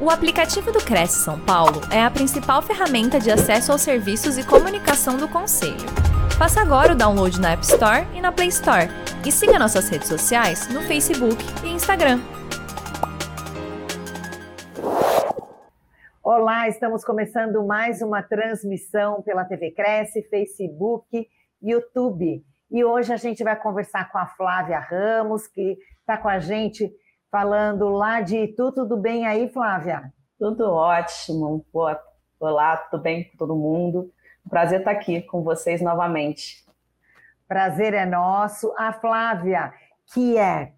[0.00, 4.46] O aplicativo do Cresce São Paulo é a principal ferramenta de acesso aos serviços e
[4.46, 5.74] comunicação do Conselho.
[6.38, 8.86] Faça agora o download na App Store e na Play Store.
[9.26, 12.20] E siga nossas redes sociais no Facebook e Instagram.
[16.22, 21.28] Olá, estamos começando mais uma transmissão pela TV Cresce, Facebook,
[21.60, 22.44] YouTube.
[22.70, 26.88] E hoje a gente vai conversar com a Flávia Ramos, que está com a gente
[27.30, 28.72] falando lá de Itu.
[28.72, 30.12] Tudo bem aí, Flávia?
[30.38, 31.64] Tudo ótimo.
[32.40, 34.10] Olá, tudo bem com todo mundo?
[34.48, 36.64] Prazer estar aqui com vocês novamente.
[37.46, 38.72] Prazer é nosso.
[38.78, 39.72] A Flávia,
[40.12, 40.72] que é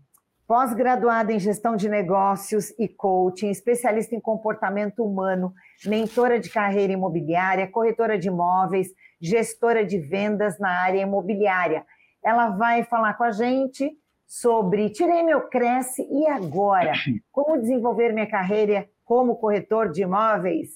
[0.47, 5.55] pós-graduada em gestão de negócios e coaching, especialista em comportamento humano,
[5.87, 8.89] mentora de carreira imobiliária, corretora de imóveis,
[9.21, 11.87] gestora de vendas na área imobiliária.
[12.25, 13.97] Ela vai falar com a gente
[14.31, 16.93] sobre tirei meu Cresce e agora?
[17.33, 20.69] Como desenvolver minha carreira como corretor de imóveis?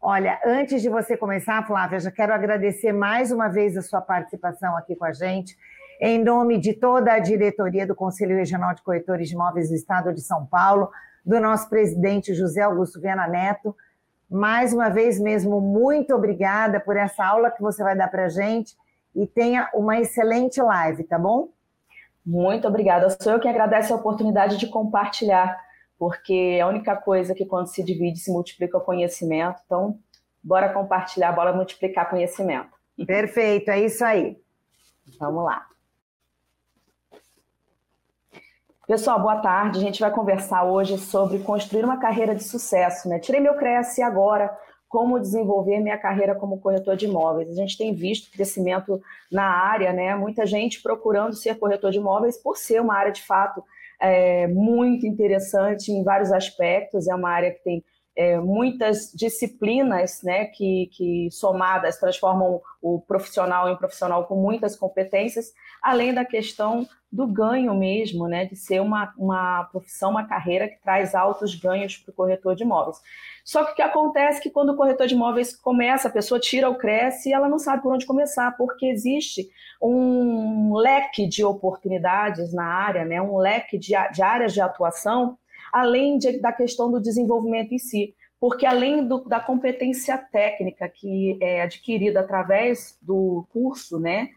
[0.00, 4.76] Olha, antes de você começar, Flávia, já quero agradecer mais uma vez a sua participação
[4.76, 5.56] aqui com a gente.
[6.00, 10.12] Em nome de toda a diretoria do Conselho Regional de Corretores de Imóveis do Estado
[10.12, 10.90] de São Paulo,
[11.24, 13.76] do nosso presidente José Augusto Viana Neto,
[14.28, 18.28] mais uma vez mesmo, muito obrigada por essa aula que você vai dar para a
[18.28, 18.74] gente
[19.14, 21.50] e tenha uma excelente live, tá bom?
[22.24, 23.08] Muito obrigada.
[23.20, 25.58] Sou eu que agradeço a oportunidade de compartilhar,
[25.98, 29.60] porque é a única coisa que quando se divide se multiplica o conhecimento.
[29.64, 29.98] Então,
[30.42, 32.70] bora compartilhar, bora multiplicar conhecimento.
[33.06, 34.36] Perfeito, é isso aí.
[35.18, 35.66] Vamos lá.
[38.86, 39.78] Pessoal, boa tarde.
[39.78, 43.20] A gente vai conversar hoje sobre construir uma carreira de sucesso, né?
[43.20, 44.52] Tirei meu Cresce agora,
[44.90, 47.48] como desenvolver minha carreira como corretor de imóveis.
[47.48, 50.16] A gente tem visto crescimento na área, né?
[50.16, 53.62] Muita gente procurando ser corretor de imóveis por ser uma área de fato
[54.00, 57.06] é, muito interessante em vários aspectos.
[57.06, 57.84] É uma área que tem
[58.16, 65.52] é, muitas disciplinas né, que, que somadas transformam o profissional em profissional com muitas competências,
[65.82, 70.80] além da questão do ganho mesmo, né, de ser uma, uma profissão, uma carreira que
[70.80, 72.98] traz altos ganhos para o corretor de imóveis.
[73.44, 76.38] Só que o que acontece é que quando o corretor de imóveis começa, a pessoa
[76.38, 79.48] tira o Cresce e ela não sabe por onde começar, porque existe
[79.82, 85.36] um leque de oportunidades na área, né, um leque de, de áreas de atuação,
[85.72, 91.36] além de, da questão do desenvolvimento em si porque além do, da competência técnica que
[91.42, 94.30] é adquirida através do curso, né,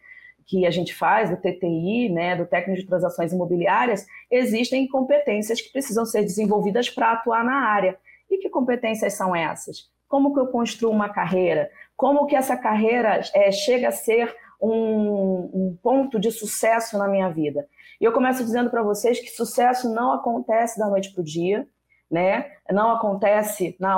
[0.46, 5.72] que a gente faz, do TTI, né, do técnico de transações imobiliárias, existem competências que
[5.72, 7.98] precisam ser desenvolvidas para atuar na área.
[8.30, 9.90] E que competências são essas?
[10.10, 11.72] Como que eu construo uma carreira?
[11.96, 17.30] Como que essa carreira é, chega a ser um, um ponto de sucesso na minha
[17.30, 17.66] vida?
[18.00, 21.68] E eu começo dizendo para vocês que sucesso não acontece da noite para o dia,
[22.10, 22.52] né?
[22.70, 23.98] Não acontece na,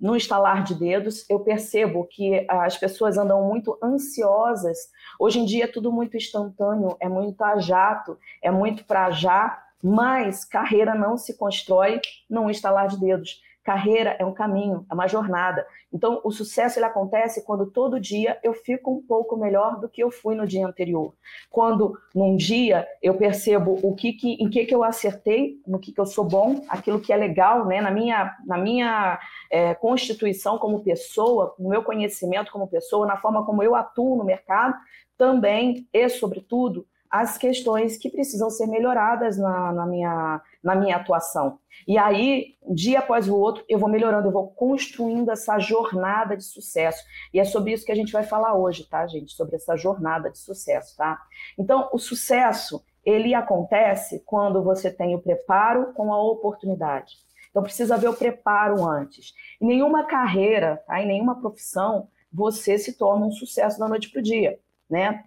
[0.00, 1.28] no estalar de dedos.
[1.28, 4.78] Eu percebo que as pessoas andam muito ansiosas.
[5.18, 9.62] Hoje em dia é tudo muito instantâneo, é muito a jato, é muito para já,
[9.82, 13.42] mas carreira não se constrói num estalar de dedos.
[13.66, 15.66] Carreira é um caminho, é uma jornada.
[15.92, 20.00] Então, o sucesso ele acontece quando todo dia eu fico um pouco melhor do que
[20.00, 21.12] eu fui no dia anterior.
[21.50, 25.90] Quando num dia eu percebo o que, que em que, que eu acertei, no que,
[25.90, 29.18] que eu sou bom, aquilo que é legal, né, na minha, na minha
[29.50, 34.24] é, constituição como pessoa, no meu conhecimento como pessoa, na forma como eu atuo no
[34.24, 34.76] mercado,
[35.18, 41.60] também e sobretudo as questões que precisam ser melhoradas na, na, minha, na minha atuação.
[41.86, 46.42] E aí, dia após o outro, eu vou melhorando, eu vou construindo essa jornada de
[46.42, 47.04] sucesso.
[47.32, 49.32] E é sobre isso que a gente vai falar hoje, tá, gente?
[49.32, 51.22] Sobre essa jornada de sucesso, tá?
[51.56, 57.14] Então, o sucesso, ele acontece quando você tem o preparo com a oportunidade.
[57.48, 59.34] Então, precisa haver o preparo antes.
[59.60, 61.00] Em nenhuma carreira, tá?
[61.00, 64.58] em nenhuma profissão, você se torna um sucesso da noite para o dia,
[64.90, 65.22] né?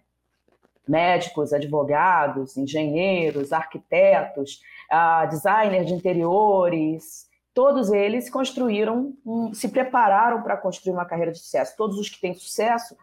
[0.89, 4.59] médicos, advogados, engenheiros, arquitetos,
[4.91, 9.13] uh, designers de interiores, todos eles construíram,
[9.53, 11.75] se prepararam para construir uma carreira de sucesso.
[11.77, 12.95] Todos os que têm sucesso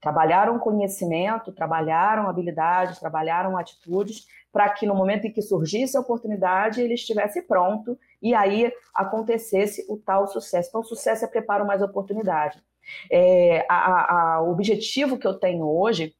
[0.00, 6.80] trabalharam conhecimento, trabalharam habilidades, trabalharam atitudes para que no momento em que surgisse a oportunidade
[6.80, 10.68] ele estivesse pronto e aí acontecesse o tal sucesso.
[10.68, 12.60] Então, sucesso é preparo mais oportunidade.
[13.10, 16.14] É, a, a, o objetivo que eu tenho hoje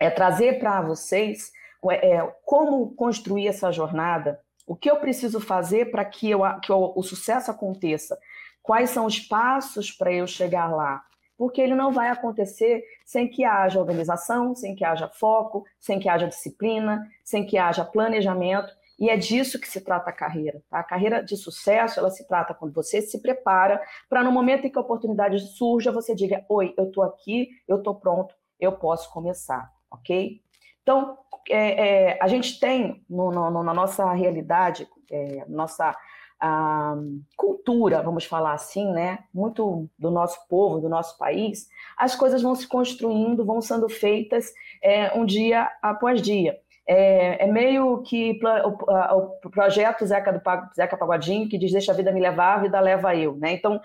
[0.00, 1.52] é trazer para vocês
[1.90, 6.92] é, como construir essa jornada, o que eu preciso fazer para que, eu, que eu,
[6.96, 8.18] o sucesso aconteça,
[8.62, 11.02] quais são os passos para eu chegar lá,
[11.36, 16.08] porque ele não vai acontecer sem que haja organização, sem que haja foco, sem que
[16.08, 20.62] haja disciplina, sem que haja planejamento E é disso que se trata a carreira.
[20.70, 20.78] Tá?
[20.80, 24.70] A carreira de sucesso, ela se trata quando você se prepara para no momento em
[24.70, 29.12] que a oportunidade surja, você diga, oi, eu estou aqui, eu estou pronto, eu posso
[29.12, 30.40] começar, ok?
[30.82, 31.18] Então,
[31.50, 35.96] é, é, a gente tem no, no, na nossa realidade, é, nossa
[36.40, 36.94] a,
[37.36, 39.20] cultura, vamos falar assim, né?
[39.32, 44.52] Muito do nosso povo, do nosso país, as coisas vão se construindo, vão sendo feitas
[44.82, 46.58] é, um dia após dia.
[46.88, 50.40] É, é, meio que o, o, projeto Zeca, do,
[50.72, 53.34] Zeca Pagodinho, que diz deixa a vida me levar, a vida leva eu.
[53.36, 53.54] Né?
[53.54, 53.80] Então,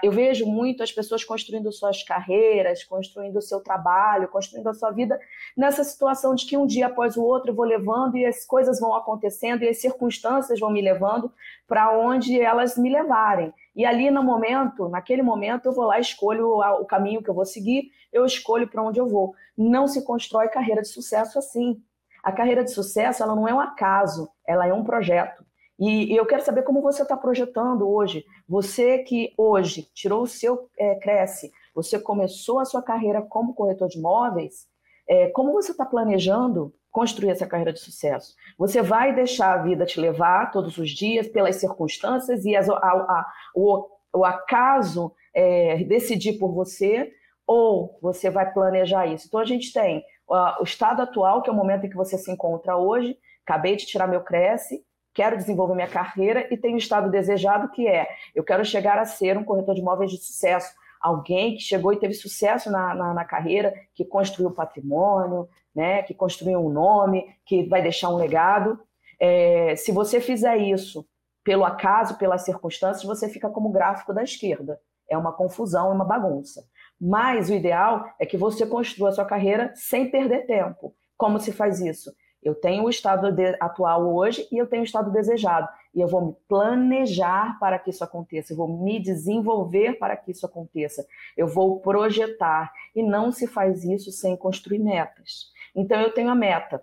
[0.00, 4.92] eu vejo muito as pessoas construindo suas carreiras, construindo o seu trabalho, construindo a sua
[4.92, 5.18] vida
[5.56, 8.78] nessa situação de que um dia após o outro eu vou levando e as coisas
[8.78, 11.32] vão acontecendo e as circunstâncias vão me levando
[11.66, 13.52] para onde elas me levarem.
[13.74, 17.44] E ali no momento, naquele momento, eu vou lá, escolho o caminho que eu vou
[17.44, 19.34] seguir, eu escolho para onde eu vou.
[19.56, 21.82] Não se constrói carreira de sucesso assim.
[22.22, 25.44] A carreira de sucesso ela não é um acaso, ela é um projeto.
[25.80, 28.22] E, eu quero saber como você está projetando hoje.
[28.46, 33.88] Você que hoje tirou o seu é, Cresce, você começou a sua carreira como corretor
[33.88, 34.66] de imóveis,
[35.08, 38.34] é, como você está planejando construir essa carreira de sucesso?
[38.58, 42.74] Você vai deixar a vida te levar todos os dias pelas circunstâncias e as, a,
[42.74, 47.10] a, o, o, acaso é, decidir por você,
[47.50, 49.26] ou você vai planejar isso?
[49.26, 52.30] Então a gente tem o estado atual, que é o momento em que você se
[52.30, 53.18] encontra hoje.
[53.44, 57.88] Acabei de tirar meu Cresce, quero desenvolver minha carreira e tenho o estado desejado, que
[57.88, 58.06] é
[58.36, 60.72] eu quero chegar a ser um corretor de imóveis de sucesso.
[61.00, 66.14] Alguém que chegou e teve sucesso na, na, na carreira, que construiu patrimônio, né, que
[66.14, 68.78] construiu um nome, que vai deixar um legado.
[69.18, 71.04] É, se você fizer isso
[71.42, 74.80] pelo acaso, pelas circunstâncias, você fica como gráfico da esquerda.
[75.08, 76.64] É uma confusão, é uma bagunça.
[77.00, 80.94] Mas o ideal é que você construa a sua carreira sem perder tempo.
[81.16, 82.12] Como se faz isso?
[82.42, 83.26] Eu tenho o estado
[83.60, 85.68] atual hoje e eu tenho o estado desejado.
[85.94, 90.30] E eu vou me planejar para que isso aconteça, eu vou me desenvolver para que
[90.30, 91.06] isso aconteça,
[91.36, 92.72] eu vou projetar.
[92.94, 95.50] E não se faz isso sem construir metas.
[95.74, 96.82] Então eu tenho a meta,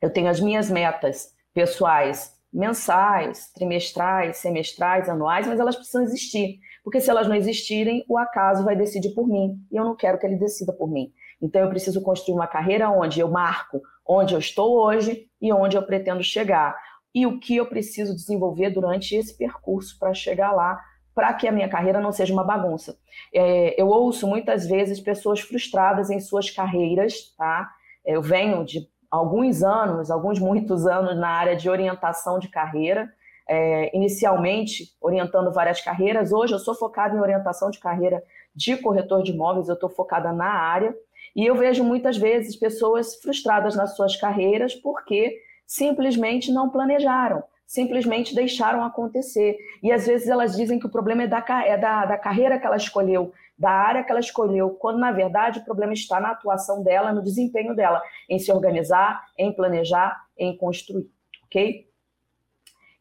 [0.00, 6.58] eu tenho as minhas metas pessoais, mensais, trimestrais, semestrais, anuais, mas elas precisam existir.
[6.82, 9.58] Porque se elas não existirem, o acaso vai decidir por mim.
[9.70, 11.12] E eu não quero que ele decida por mim.
[11.40, 13.80] Então eu preciso construir uma carreira onde eu marco
[14.10, 16.76] onde eu estou hoje e onde eu pretendo chegar.
[17.14, 20.80] E o que eu preciso desenvolver durante esse percurso para chegar lá,
[21.14, 22.98] para que a minha carreira não seja uma bagunça.
[23.32, 27.70] É, eu ouço muitas vezes pessoas frustradas em suas carreiras, tá?
[28.04, 33.08] Eu venho de alguns anos, alguns muitos anos na área de orientação de carreira,
[33.50, 36.32] é, inicialmente orientando várias carreiras.
[36.32, 38.22] Hoje eu sou focada em orientação de carreira
[38.54, 40.94] de corretor de imóveis, eu estou focada na área.
[41.34, 45.36] E eu vejo muitas vezes pessoas frustradas nas suas carreiras porque
[45.66, 49.56] simplesmente não planejaram, simplesmente deixaram acontecer.
[49.82, 52.66] E às vezes elas dizem que o problema é da, é da, da carreira que
[52.66, 56.84] ela escolheu, da área que ela escolheu, quando na verdade o problema está na atuação
[56.84, 61.10] dela, no desempenho dela, em se organizar, em planejar, em construir,
[61.46, 61.89] ok?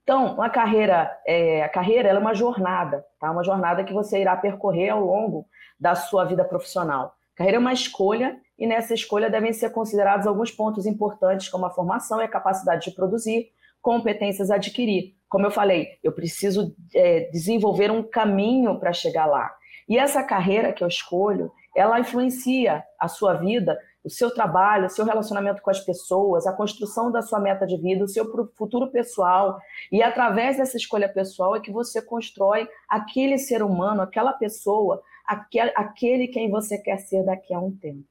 [0.09, 3.29] Então, uma carreira, é, a carreira é uma jornada, tá?
[3.29, 5.45] Uma jornada que você irá percorrer ao longo
[5.79, 7.13] da sua vida profissional.
[7.35, 11.67] A carreira é uma escolha e nessa escolha devem ser considerados alguns pontos importantes, como
[11.67, 13.51] a formação e a capacidade de produzir,
[13.83, 15.13] competências a adquirir.
[15.29, 19.53] Como eu falei, eu preciso é, desenvolver um caminho para chegar lá.
[19.87, 23.77] E essa carreira que eu escolho, ela influencia a sua vida
[24.09, 27.77] o seu trabalho, o seu relacionamento com as pessoas, a construção da sua meta de
[27.77, 28.25] vida, o seu
[28.57, 29.59] futuro pessoal.
[29.91, 36.27] E através dessa escolha pessoal é que você constrói aquele ser humano, aquela pessoa, aquele,
[36.27, 38.03] quem você quer ser daqui a um tempo.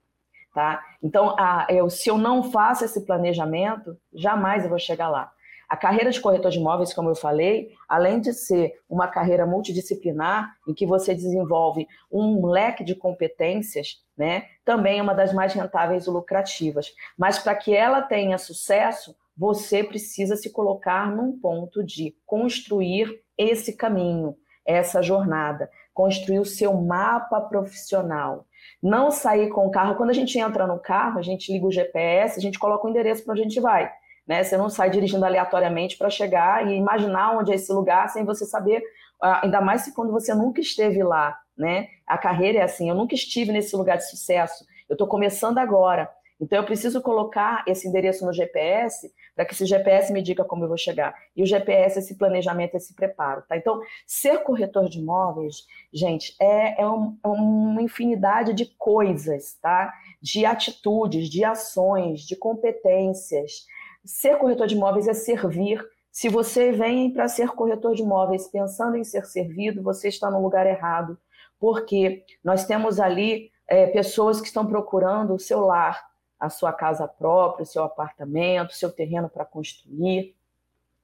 [0.54, 0.80] Tá?
[1.02, 5.32] Então, a, eu, se eu não faço esse planejamento, jamais eu vou chegar lá.
[5.68, 10.56] A carreira de corretor de imóveis, como eu falei, além de ser uma carreira multidisciplinar,
[10.66, 16.06] em que você desenvolve um leque de competências, né, também é uma das mais rentáveis
[16.06, 16.94] e lucrativas.
[17.18, 23.76] Mas para que ela tenha sucesso, você precisa se colocar num ponto de construir esse
[23.76, 28.46] caminho, essa jornada, construir o seu mapa profissional.
[28.82, 29.96] Não sair com o carro.
[29.96, 32.90] Quando a gente entra no carro, a gente liga o GPS, a gente coloca o
[32.90, 33.92] endereço para onde a gente vai.
[34.28, 34.44] Né?
[34.44, 38.44] Você não sai dirigindo aleatoriamente para chegar e imaginar onde é esse lugar sem você
[38.44, 38.82] saber,
[39.22, 41.36] ah, ainda mais se quando você nunca esteve lá.
[41.56, 41.88] Né?
[42.06, 46.10] A carreira é assim, eu nunca estive nesse lugar de sucesso, eu estou começando agora.
[46.40, 50.64] Então eu preciso colocar esse endereço no GPS para que esse GPS me diga como
[50.64, 51.14] eu vou chegar.
[51.34, 53.42] E o GPS, esse planejamento, esse preparo.
[53.48, 53.56] Tá?
[53.56, 59.92] Então, ser corretor de imóveis, gente, é, é, um, é uma infinidade de coisas, tá?
[60.20, 63.66] de atitudes, de ações, de competências
[64.04, 65.84] ser corretor de imóveis é servir.
[66.10, 70.42] Se você vem para ser corretor de imóveis pensando em ser servido, você está no
[70.42, 71.18] lugar errado,
[71.60, 76.08] porque nós temos ali é, pessoas que estão procurando o seu lar,
[76.40, 80.34] a sua casa própria, o seu apartamento, o seu terreno para construir.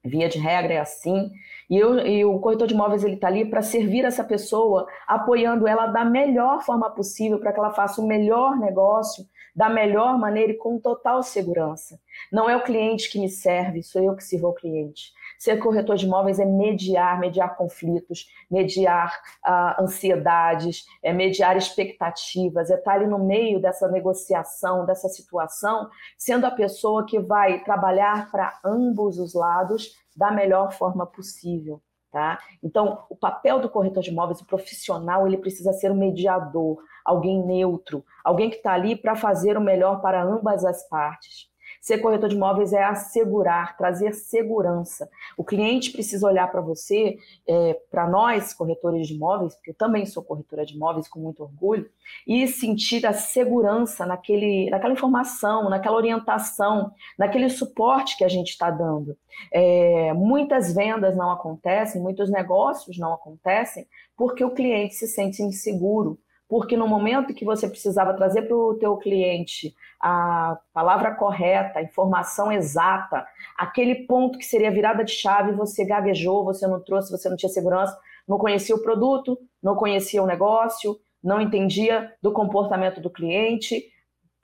[0.03, 1.33] Via de regra é assim.
[1.69, 5.87] E, eu, e o corretor de imóveis está ali para servir essa pessoa, apoiando ela
[5.87, 9.25] da melhor forma possível para que ela faça o melhor negócio
[9.55, 11.99] da melhor maneira e com total segurança.
[12.33, 15.13] Não é o cliente que me serve, sou eu que sirvo ao cliente.
[15.39, 19.15] Ser corretor de imóveis é mediar, mediar conflitos, mediar
[19.47, 26.47] uh, ansiedades, é mediar expectativas, é estar ali no meio dessa negociação, dessa situação, sendo
[26.47, 31.81] a pessoa que vai trabalhar para ambos os lados da melhor forma possível.
[32.15, 32.39] Tá?
[32.63, 37.45] Então, o papel do corretor de imóveis, o profissional, ele precisa ser um mediador, alguém
[37.45, 41.49] neutro, alguém que está ali para fazer o melhor para ambas as partes.
[41.85, 45.07] Ser corretor de imóveis é assegurar, trazer segurança.
[45.37, 50.07] O cliente precisa olhar para você, é, para nós, corretores de imóveis, porque eu também
[50.07, 51.87] sou corretora de imóveis com muito orgulho,
[52.27, 58.71] e sentir a segurança naquele, naquela informação, naquela orientação, naquele suporte que a gente está
[58.71, 59.15] dando.
[59.53, 63.87] É, muitas vendas não acontecem, muitos negócios não acontecem,
[64.17, 66.19] porque o cliente se sente inseguro
[66.55, 71.83] porque no momento que você precisava trazer para o teu cliente a palavra correta, a
[71.83, 73.27] informação exata,
[73.59, 77.51] aquele ponto que seria virada de chave, você gaguejou, você não trouxe, você não tinha
[77.51, 83.87] segurança, não conhecia o produto, não conhecia o negócio, não entendia do comportamento do cliente,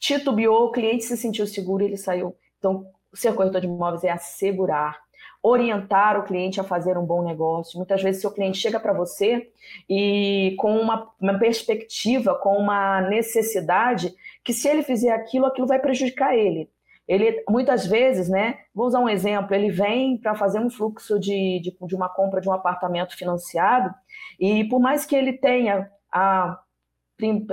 [0.00, 2.34] titubeou, o cliente se sentiu seguro e ele saiu.
[2.58, 4.98] Então, ser corretor de imóveis é assegurar
[5.42, 7.78] orientar o cliente a fazer um bom negócio.
[7.78, 9.50] Muitas vezes, seu cliente chega para você
[9.88, 15.78] e com uma, uma, perspectiva, com uma necessidade, que se ele fizer aquilo, aquilo vai
[15.78, 16.68] prejudicar ele.
[17.08, 18.58] Ele, muitas vezes, né?
[18.74, 22.40] Vou usar um exemplo: ele vem para fazer um fluxo de, de, de uma compra
[22.40, 23.92] de um apartamento financiado,
[24.38, 26.60] e por mais que ele tenha a,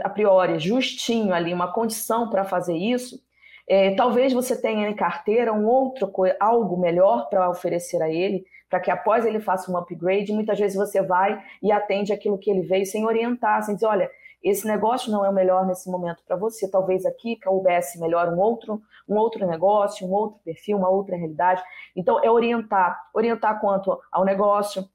[0.04, 3.20] a priori justinho ali uma condição para fazer isso,
[3.68, 8.80] é, talvez você tenha em carteira um outro algo melhor para oferecer a ele, para
[8.80, 12.62] que após ele faça um upgrade, muitas vezes você vai e atende aquilo que ele
[12.62, 14.12] veio sem orientar, sem dizer, olha,
[14.44, 18.40] esse negócio não é o melhor nesse momento para você, talvez aqui coubesse melhor um
[18.40, 21.62] outro, um outro negócio, um outro perfil, uma outra realidade.
[21.96, 24.88] Então, é orientar, orientar quanto ao negócio,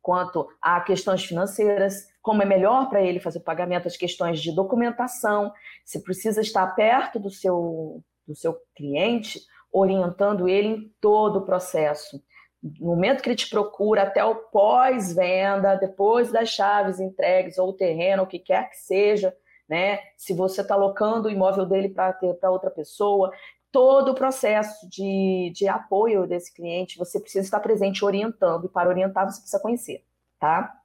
[0.00, 4.54] quanto a questões financeiras, como é melhor para ele fazer o pagamento, as questões de
[4.54, 5.52] documentação,
[5.84, 9.40] se precisa estar perto do seu, do seu cliente,
[9.72, 12.22] orientando ele em todo o processo.
[12.62, 17.72] No momento que ele te procura, até o pós-venda, depois das chaves entregues, ou o
[17.72, 19.34] terreno, o que quer que seja,
[19.66, 20.00] né?
[20.16, 23.32] Se você está alocando o imóvel dele para outra pessoa,
[23.72, 28.88] todo o processo de, de apoio desse cliente, você precisa estar presente orientando, e para
[28.88, 30.04] orientar você precisa conhecer,
[30.38, 30.79] tá?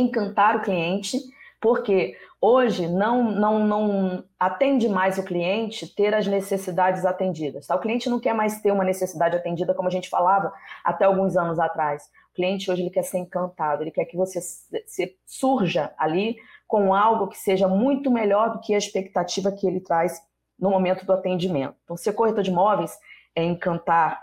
[0.00, 1.18] Encantar o cliente,
[1.60, 7.66] porque hoje não, não, não atende mais o cliente ter as necessidades atendidas.
[7.66, 7.76] Tá?
[7.76, 10.52] O cliente não quer mais ter uma necessidade atendida, como a gente falava
[10.82, 12.10] até alguns anos atrás.
[12.32, 16.94] O cliente hoje ele quer ser encantado, ele quer que você se, surja ali com
[16.94, 20.22] algo que seja muito melhor do que a expectativa que ele traz
[20.58, 21.74] no momento do atendimento.
[21.84, 22.98] Então, ser corretor de imóveis
[23.34, 24.22] é encantar,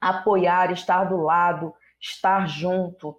[0.00, 3.16] apoiar, estar do lado, estar junto,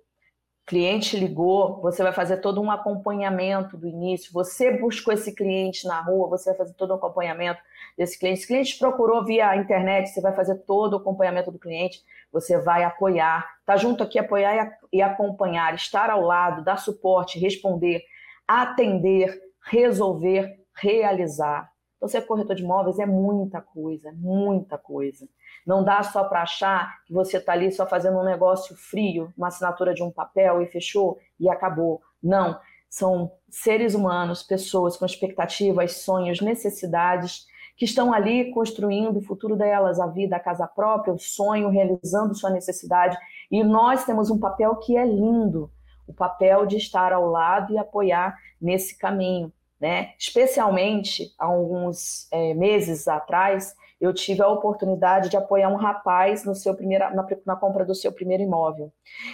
[0.65, 4.31] cliente ligou, você vai fazer todo um acompanhamento do início.
[4.33, 7.61] Você buscou esse cliente na rua, você vai fazer todo o um acompanhamento
[7.97, 8.39] desse cliente.
[8.39, 12.01] Se o cliente procurou via internet, você vai fazer todo o acompanhamento do cliente.
[12.31, 18.03] Você vai apoiar, tá junto aqui, apoiar e acompanhar, estar ao lado, dar suporte, responder,
[18.47, 21.71] atender, resolver, realizar.
[21.97, 25.27] Então, ser corretor de imóveis é muita coisa, muita coisa.
[25.65, 29.47] Não dá só para achar que você está ali só fazendo um negócio frio, uma
[29.47, 32.01] assinatura de um papel e fechou e acabou.
[32.21, 32.59] Não.
[32.89, 39.99] São seres humanos, pessoas com expectativas, sonhos, necessidades, que estão ali construindo o futuro delas,
[39.99, 43.17] a vida, a casa própria, o sonho, realizando sua necessidade.
[43.49, 45.71] E nós temos um papel que é lindo,
[46.07, 49.51] o papel de estar ao lado e apoiar nesse caminho.
[49.79, 50.13] Né?
[50.17, 56.53] Especialmente há alguns é, meses atrás, eu tive a oportunidade de apoiar um rapaz no
[56.53, 58.91] seu primeiro, na, na, compra do seu primeiro imóvel.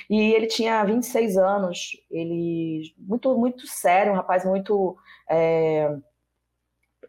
[0.07, 4.95] E ele tinha 26 anos, ele muito, muito sério, um rapaz muito
[5.27, 5.91] é,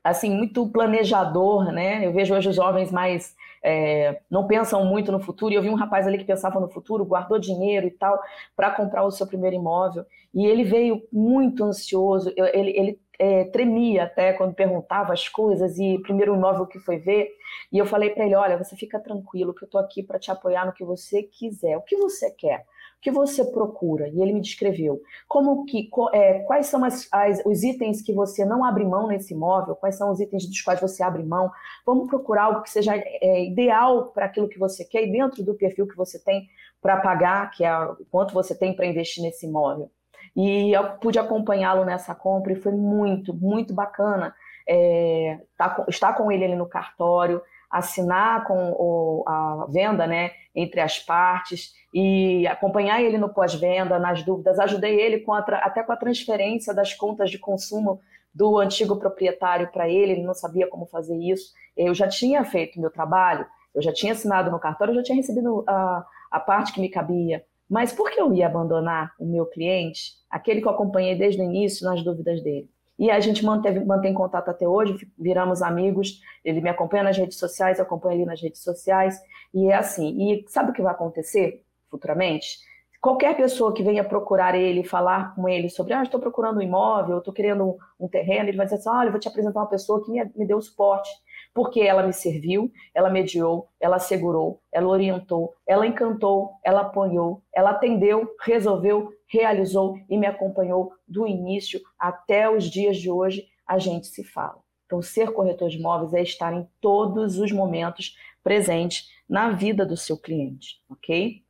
[0.02, 2.06] assim, muito planejador, né?
[2.06, 5.52] Eu vejo hoje os jovens mais é, não pensam muito no futuro.
[5.52, 8.18] E eu vi um rapaz ali que pensava no futuro, guardou dinheiro e tal
[8.56, 10.04] para comprar o seu primeiro imóvel.
[10.32, 12.32] E ele veio muito ansioso.
[12.36, 17.28] Ele, ele é, tremia até quando perguntava as coisas e primeiro imóvel que foi ver.
[17.70, 20.30] E eu falei para ele: olha, você fica tranquilo que eu estou aqui para te
[20.30, 21.76] apoiar no que você quiser.
[21.76, 22.64] O que você quer?
[23.00, 24.08] Que você procura?
[24.08, 28.44] E ele me descreveu como que, é, quais são as, as, os itens que você
[28.44, 31.50] não abre mão nesse imóvel, quais são os itens dos quais você abre mão.
[31.86, 35.54] Vamos procurar algo que seja é, ideal para aquilo que você quer e dentro do
[35.54, 36.46] perfil que você tem
[36.80, 37.70] para pagar, que é
[38.10, 39.90] quanto você tem para investir nesse imóvel.
[40.36, 44.34] E eu pude acompanhá-lo nessa compra e foi muito, muito bacana
[44.68, 50.80] é, tá, estar com ele ali no cartório, assinar com o, a venda né, entre
[50.80, 54.58] as partes e acompanhar ele no pós-venda, nas dúvidas.
[54.58, 55.24] Ajudei ele
[55.62, 58.00] até com a transferência das contas de consumo
[58.34, 61.52] do antigo proprietário para ele, ele não sabia como fazer isso.
[61.76, 65.16] Eu já tinha feito meu trabalho, eu já tinha assinado no cartório, eu já tinha
[65.16, 67.44] recebido a, a parte que me cabia.
[67.68, 71.44] Mas por que eu ia abandonar o meu cliente, aquele que eu acompanhei desde o
[71.44, 72.68] início, nas dúvidas dele?
[73.00, 76.20] E a gente manteve, mantém contato até hoje, viramos amigos.
[76.44, 79.18] Ele me acompanha nas redes sociais, eu acompanho ele nas redes sociais.
[79.54, 80.30] E é assim.
[80.30, 82.58] E sabe o que vai acontecer futuramente?
[83.00, 87.16] Qualquer pessoa que venha procurar ele, falar com ele sobre, ah, estou procurando um imóvel,
[87.16, 90.04] estou querendo um terreno, ele vai dizer assim, olha, eu vou te apresentar uma pessoa
[90.04, 91.08] que me, me deu suporte,
[91.54, 97.70] porque ela me serviu, ela mediou, ela segurou, ela orientou, ela encantou, ela apoiou, ela
[97.70, 104.08] atendeu, resolveu, realizou e me acompanhou do início até os dias de hoje, a gente
[104.08, 104.58] se fala.
[104.84, 109.96] Então, ser corretor de imóveis é estar em todos os momentos presente na vida do
[109.96, 111.44] seu cliente, ok?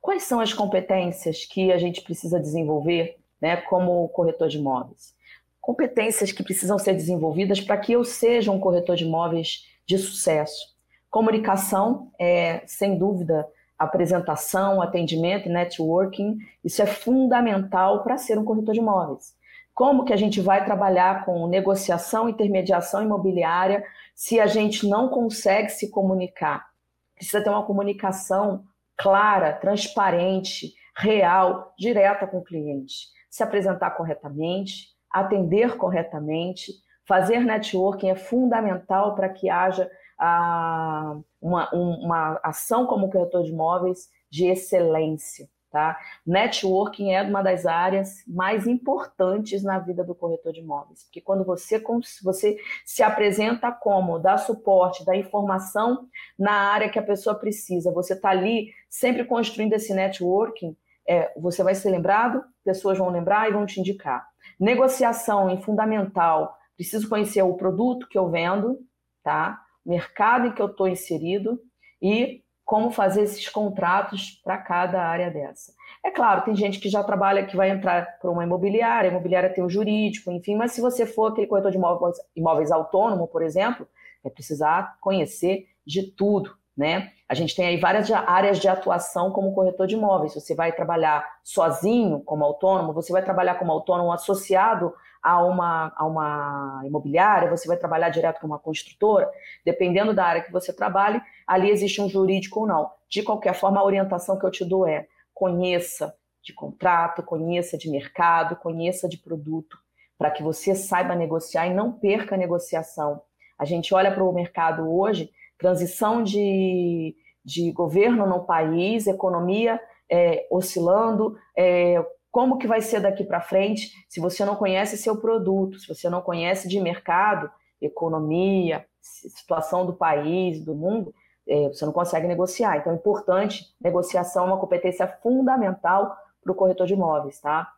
[0.00, 5.14] Quais são as competências que a gente precisa desenvolver, né, como corretor de imóveis?
[5.60, 10.74] Competências que precisam ser desenvolvidas para que eu seja um corretor de imóveis de sucesso.
[11.10, 13.46] Comunicação é, sem dúvida,
[13.78, 19.34] apresentação, atendimento networking, isso é fundamental para ser um corretor de imóveis.
[19.74, 25.68] Como que a gente vai trabalhar com negociação, intermediação imobiliária se a gente não consegue
[25.68, 26.66] se comunicar?
[27.14, 28.64] Precisa ter uma comunicação
[28.96, 33.08] clara, transparente, real, direta com o cliente.
[33.28, 36.72] Se apresentar corretamente, atender corretamente,
[37.06, 44.08] fazer networking é fundamental para que haja a, uma, uma ação como corretor de imóveis
[44.30, 45.48] de excelência.
[45.70, 45.98] Tá?
[46.26, 51.44] Networking é uma das áreas mais importantes na vida do corretor de imóveis, porque quando
[51.44, 51.82] você,
[52.22, 58.14] você se apresenta como, dá suporte, dá informação na área que a pessoa precisa, você
[58.14, 60.74] está ali sempre construindo esse networking,
[61.06, 64.26] é, você vai ser lembrado, pessoas vão lembrar e vão te indicar.
[64.58, 68.78] Negociação é fundamental, preciso conhecer o produto que eu vendo,
[69.22, 69.65] tá?
[69.86, 71.60] Mercado em que eu estou inserido
[72.02, 75.72] e como fazer esses contratos para cada área dessa.
[76.04, 79.52] É claro, tem gente que já trabalha, que vai entrar para uma imobiliária, a imobiliária
[79.52, 83.42] tem o jurídico, enfim, mas se você for aquele corretor de imóveis, imóveis autônomo, por
[83.42, 83.86] exemplo,
[84.22, 87.12] vai precisar conhecer de tudo, né?
[87.28, 90.34] A gente tem aí várias áreas de atuação como corretor de imóveis.
[90.34, 94.92] Você vai trabalhar sozinho como autônomo, você vai trabalhar como autônomo associado
[95.26, 99.28] a uma, a uma imobiliária, você vai trabalhar direto com uma construtora,
[99.64, 102.88] dependendo da área que você trabalhe, ali existe um jurídico ou não.
[103.10, 107.90] De qualquer forma, a orientação que eu te dou é conheça de contrato, conheça de
[107.90, 109.76] mercado, conheça de produto,
[110.16, 113.20] para que você saiba negociar e não perca a negociação.
[113.58, 120.46] A gente olha para o mercado hoje, transição de, de governo no país, economia é,
[120.52, 121.96] oscilando, é,
[122.36, 126.10] como que vai ser daqui para frente se você não conhece seu produto, se você
[126.10, 131.14] não conhece de mercado, economia, situação do país, do mundo,
[131.48, 132.76] é, você não consegue negociar.
[132.76, 137.72] Então é importante, negociação é uma competência fundamental para o corretor de imóveis, tá?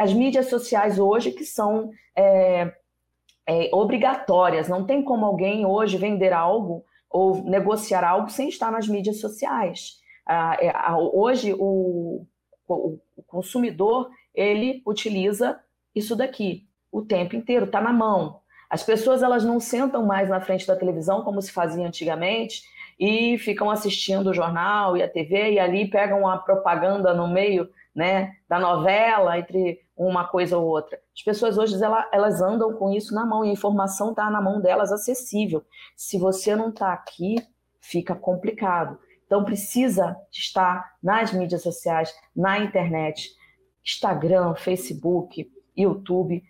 [0.00, 2.72] As mídias sociais hoje que são é,
[3.46, 8.88] é, obrigatórias, não tem como alguém hoje vender algo ou negociar algo sem estar nas
[8.88, 10.00] mídias sociais.
[10.26, 10.72] Ah, é,
[11.12, 12.24] hoje o,
[12.66, 15.60] o, consumidor ele utiliza
[15.94, 18.40] isso daqui o tempo inteiro, está na mão.
[18.70, 22.62] As pessoas elas não sentam mais na frente da televisão como se fazia antigamente
[22.98, 27.68] e ficam assistindo o jornal e a TV e ali pegam a propaganda no meio
[27.94, 30.98] né, da novela entre uma coisa ou outra.
[31.14, 34.40] As pessoas hoje elas, elas andam com isso na mão e a informação está na
[34.40, 35.64] mão delas acessível.
[35.96, 37.36] Se você não está aqui,
[37.80, 38.98] fica complicado.
[39.26, 43.30] Então precisa estar nas mídias sociais, na internet,
[43.84, 46.42] Instagram, Facebook, YouTube,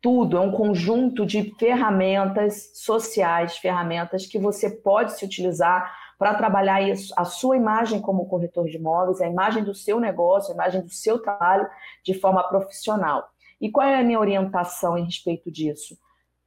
[0.00, 6.80] tudo, é um conjunto de ferramentas sociais, ferramentas que você pode se utilizar para trabalhar
[7.16, 10.90] a sua imagem como corretor de imóveis, a imagem do seu negócio, a imagem do
[10.90, 11.68] seu trabalho
[12.04, 13.28] de forma profissional.
[13.60, 15.98] E qual é a minha orientação em respeito disso?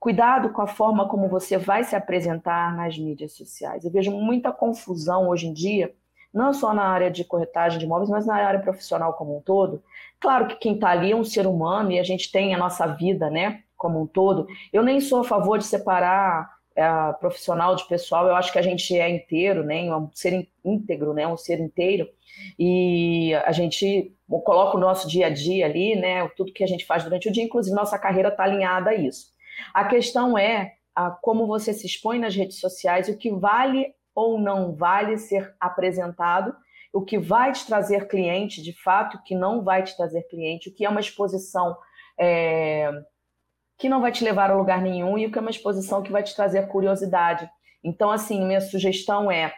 [0.04, 3.86] Cuidado com a forma como você vai se apresentar nas mídias sociais.
[3.86, 5.96] Eu vejo muita confusão hoje em dia,
[6.34, 9.82] não só na área de corretagem de imóveis, mas na área profissional como um todo.
[10.20, 12.86] Claro que quem está ali é um ser humano e a gente tem a nossa
[12.86, 14.46] vida, né, como um todo.
[14.74, 18.28] Eu nem sou a favor de separar é, profissional de pessoal.
[18.28, 22.10] Eu acho que a gente é inteiro, né, um ser íntegro, né, um ser inteiro.
[22.60, 26.86] E a gente coloca o nosso dia a dia ali, né, tudo que a gente
[26.86, 29.33] faz durante o dia, inclusive nossa carreira está alinhada a isso.
[29.74, 34.40] A questão é a, como você se expõe nas redes sociais, o que vale ou
[34.40, 36.56] não vale ser apresentado,
[36.92, 40.70] o que vai te trazer cliente, de fato, o que não vai te trazer cliente,
[40.70, 41.76] o que é uma exposição
[42.20, 42.92] é,
[43.78, 46.12] que não vai te levar a lugar nenhum e o que é uma exposição que
[46.12, 47.50] vai te trazer curiosidade.
[47.84, 49.54] Então, assim, minha sugestão é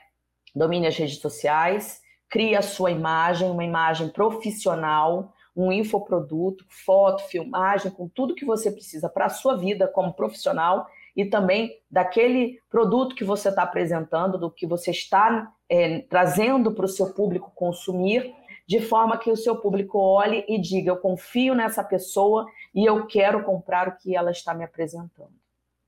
[0.55, 7.91] domine as redes sociais, crie a sua imagem, uma imagem profissional, um infoproduto, foto, filmagem,
[7.91, 13.15] com tudo que você precisa para a sua vida como profissional e também daquele produto
[13.15, 18.33] que você está apresentando, do que você está é, trazendo para o seu público consumir,
[18.67, 23.05] de forma que o seu público olhe e diga: eu confio nessa pessoa e eu
[23.07, 25.33] quero comprar o que ela está me apresentando.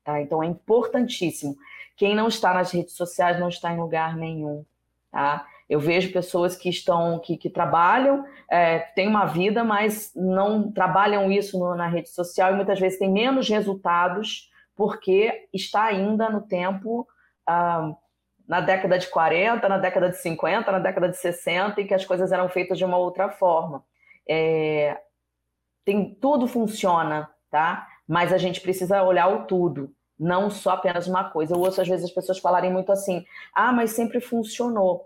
[0.03, 0.21] Tá?
[0.21, 1.57] Então é importantíssimo.
[1.97, 4.63] Quem não está nas redes sociais não está em lugar nenhum.
[5.11, 5.45] Tá?
[5.69, 11.31] Eu vejo pessoas que estão, que, que trabalham, é, têm uma vida, mas não trabalham
[11.31, 16.41] isso no, na rede social e muitas vezes têm menos resultados porque está ainda no
[16.41, 17.07] tempo,
[17.45, 17.93] ah,
[18.47, 22.05] na década de 40, na década de 50, na década de 60, em que as
[22.05, 23.83] coisas eram feitas de uma outra forma.
[24.29, 24.97] É,
[25.83, 27.87] tem, tudo funciona, tá?
[28.07, 31.55] Mas a gente precisa olhar o tudo, não só apenas uma coisa.
[31.55, 35.05] Eu ouço às vezes as pessoas falarem muito assim: ah, mas sempre funcionou.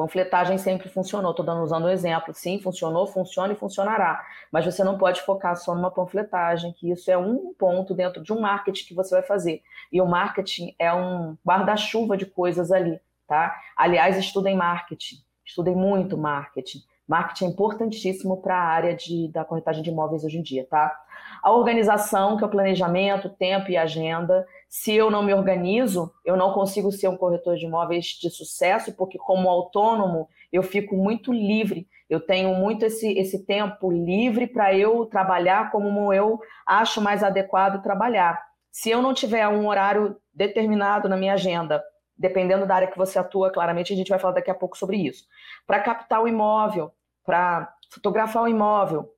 [0.00, 1.32] Panfletagem sempre funcionou.
[1.32, 2.32] Estou dando usando um exemplo.
[2.32, 4.24] Sim, funcionou, funciona e funcionará.
[4.50, 8.32] Mas você não pode focar só numa panfletagem, que isso é um ponto dentro de
[8.32, 9.60] um marketing que você vai fazer.
[9.92, 13.54] E o marketing é um guarda-chuva de coisas ali, tá?
[13.76, 15.16] Aliás, estudem marketing.
[15.44, 16.78] Estudem muito marketing.
[17.06, 20.98] Marketing é importantíssimo para a área de, da corretagem de imóveis hoje em dia, tá?
[21.42, 24.46] A organização, que é o planejamento, tempo e agenda.
[24.70, 28.94] Se eu não me organizo, eu não consigo ser um corretor de imóveis de sucesso,
[28.94, 31.88] porque como autônomo, eu fico muito livre.
[32.08, 37.82] Eu tenho muito esse, esse tempo livre para eu trabalhar como eu acho mais adequado
[37.82, 38.40] trabalhar.
[38.70, 41.82] Se eu não tiver um horário determinado na minha agenda,
[42.16, 44.98] dependendo da área que você atua, claramente a gente vai falar daqui a pouco sobre
[44.98, 45.24] isso.
[45.66, 46.92] Para captar o imóvel,
[47.26, 49.12] para fotografar o imóvel,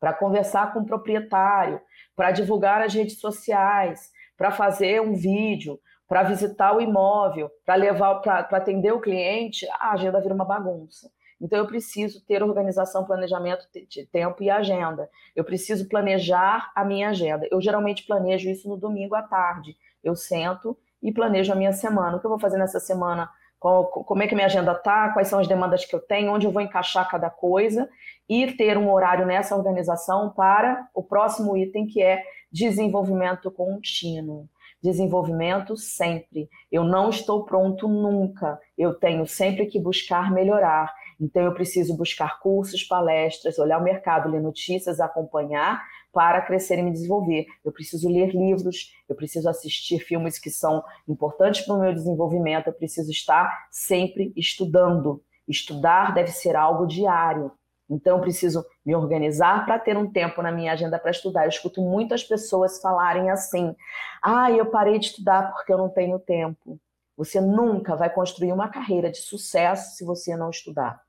[0.00, 1.80] para conversar com o proprietário,
[2.16, 8.14] para divulgar as redes sociais, para fazer um vídeo, para visitar o imóvel, para levar,
[8.20, 11.10] para atender o cliente, a agenda vira uma bagunça.
[11.38, 15.10] Então eu preciso ter organização, planejamento de tempo e agenda.
[15.36, 17.46] Eu preciso planejar a minha agenda.
[17.50, 19.76] Eu geralmente planejo isso no domingo à tarde.
[20.02, 22.16] Eu sento e planejo a minha semana.
[22.16, 23.28] O que eu vou fazer nessa semana?
[23.60, 26.50] Como é que minha agenda tá, quais são as demandas que eu tenho, onde eu
[26.50, 27.88] vou encaixar cada coisa
[28.26, 34.48] e ter um horário nessa organização para o próximo item que é desenvolvimento contínuo.
[34.82, 36.48] Desenvolvimento sempre.
[36.72, 38.58] Eu não estou pronto nunca.
[38.78, 40.90] Eu tenho sempre que buscar melhorar.
[41.20, 46.82] Então eu preciso buscar cursos, palestras, olhar o mercado, ler notícias, acompanhar para crescer e
[46.82, 47.46] me desenvolver.
[47.64, 52.68] Eu preciso ler livros, eu preciso assistir filmes que são importantes para o meu desenvolvimento,
[52.68, 55.22] eu preciso estar sempre estudando.
[55.46, 57.52] Estudar deve ser algo diário.
[57.88, 61.44] Então, eu preciso me organizar para ter um tempo na minha agenda para estudar.
[61.44, 63.74] Eu escuto muitas pessoas falarem assim:
[64.22, 66.78] ah, eu parei de estudar porque eu não tenho tempo.
[67.16, 71.02] Você nunca vai construir uma carreira de sucesso se você não estudar.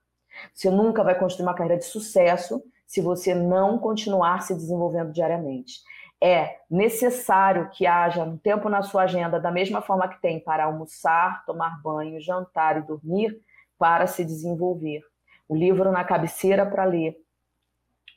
[0.54, 5.76] Você nunca vai construir uma carreira de sucesso se você não continuar se desenvolvendo diariamente.
[6.22, 10.66] É necessário que haja um tempo na sua agenda, da mesma forma que tem para
[10.66, 13.40] almoçar, tomar banho, jantar e dormir,
[13.80, 15.00] para se desenvolver.
[15.48, 17.16] O livro na cabeceira para ler,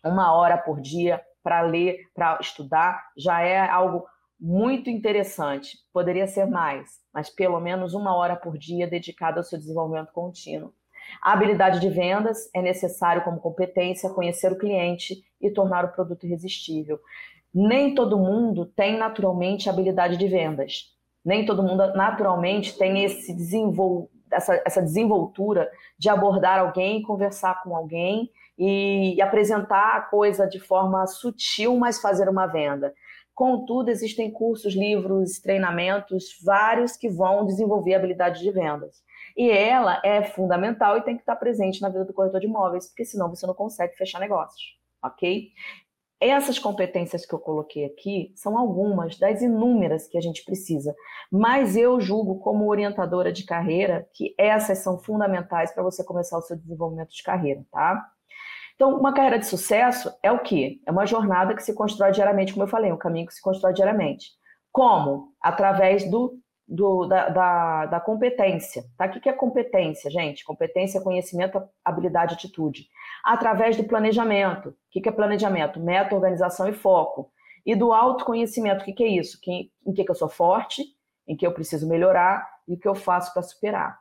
[0.05, 4.05] uma hora por dia para ler, para estudar, já é algo
[4.41, 5.79] muito interessante.
[5.93, 10.75] Poderia ser mais, mas pelo menos uma hora por dia dedicada ao seu desenvolvimento contínuo.
[11.23, 16.27] A habilidade de vendas é necessário como competência conhecer o cliente e tornar o produto
[16.27, 16.99] irresistível.
[17.55, 20.93] Nem todo mundo tem naturalmente habilidade de vendas.
[21.25, 24.11] Nem todo mundo naturalmente tem esse desenvol...
[24.31, 30.59] essa, essa desenvoltura de abordar alguém, conversar com alguém e, e apresentar a coisa de
[30.59, 32.93] forma sutil, mas fazer uma venda.
[33.35, 39.03] Contudo, existem cursos, livros, treinamentos, vários que vão desenvolver habilidade de vendas.
[39.37, 42.87] E ela é fundamental e tem que estar presente na vida do corretor de imóveis,
[42.87, 45.49] porque senão você não consegue fechar negócios, ok?
[46.21, 50.95] Essas competências que eu coloquei aqui são algumas das inúmeras que a gente precisa,
[51.31, 56.43] mas eu julgo como orientadora de carreira que essas são fundamentais para você começar o
[56.43, 58.14] seu desenvolvimento de carreira, tá?
[58.75, 60.81] Então, uma carreira de sucesso é o quê?
[60.87, 63.73] É uma jornada que se constrói diariamente, como eu falei, um caminho que se constrói
[63.73, 64.31] diariamente.
[64.73, 65.33] Como?
[65.41, 68.83] Através do, do da, da, da, competência.
[68.99, 69.07] Tá?
[69.07, 70.45] O que é competência, gente?
[70.45, 72.89] Competência, conhecimento, habilidade, atitude.
[73.25, 74.71] Através do planejamento.
[74.71, 75.79] O que é planejamento?
[75.79, 77.31] Meta, organização e foco.
[77.65, 78.83] E do autoconhecimento.
[78.83, 79.39] O que é isso?
[79.47, 80.83] em que eu sou forte,
[81.29, 83.99] em que eu preciso melhorar e o que eu faço para superar.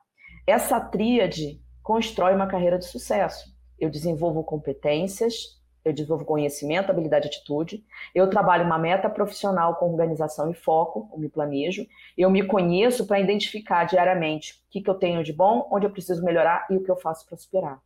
[0.48, 7.30] Essa tríade constrói uma carreira de sucesso eu desenvolvo competências, eu desenvolvo conhecimento, habilidade e
[7.30, 11.86] atitude, eu trabalho uma meta profissional com organização e foco, eu me planejo,
[12.18, 15.92] eu me conheço para identificar diariamente o que, que eu tenho de bom, onde eu
[15.92, 17.82] preciso melhorar e o que eu faço para superar,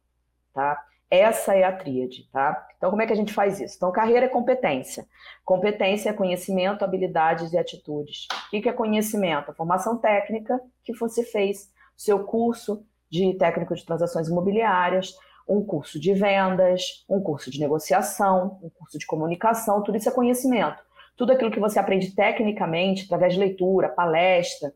[0.54, 0.84] tá?
[1.10, 2.68] Essa é a tríade, tá?
[2.78, 3.78] Então, como é que a gente faz isso?
[3.78, 5.08] Então, carreira é competência.
[5.46, 8.28] Competência é conhecimento, habilidades e atitudes.
[8.48, 9.50] O que é conhecimento?
[9.50, 15.16] A formação técnica que você fez, seu curso de técnico de transações imobiliárias,
[15.48, 20.12] um curso de vendas, um curso de negociação, um curso de comunicação, tudo isso é
[20.12, 20.84] conhecimento.
[21.16, 24.74] Tudo aquilo que você aprende tecnicamente, através de leitura, palestra,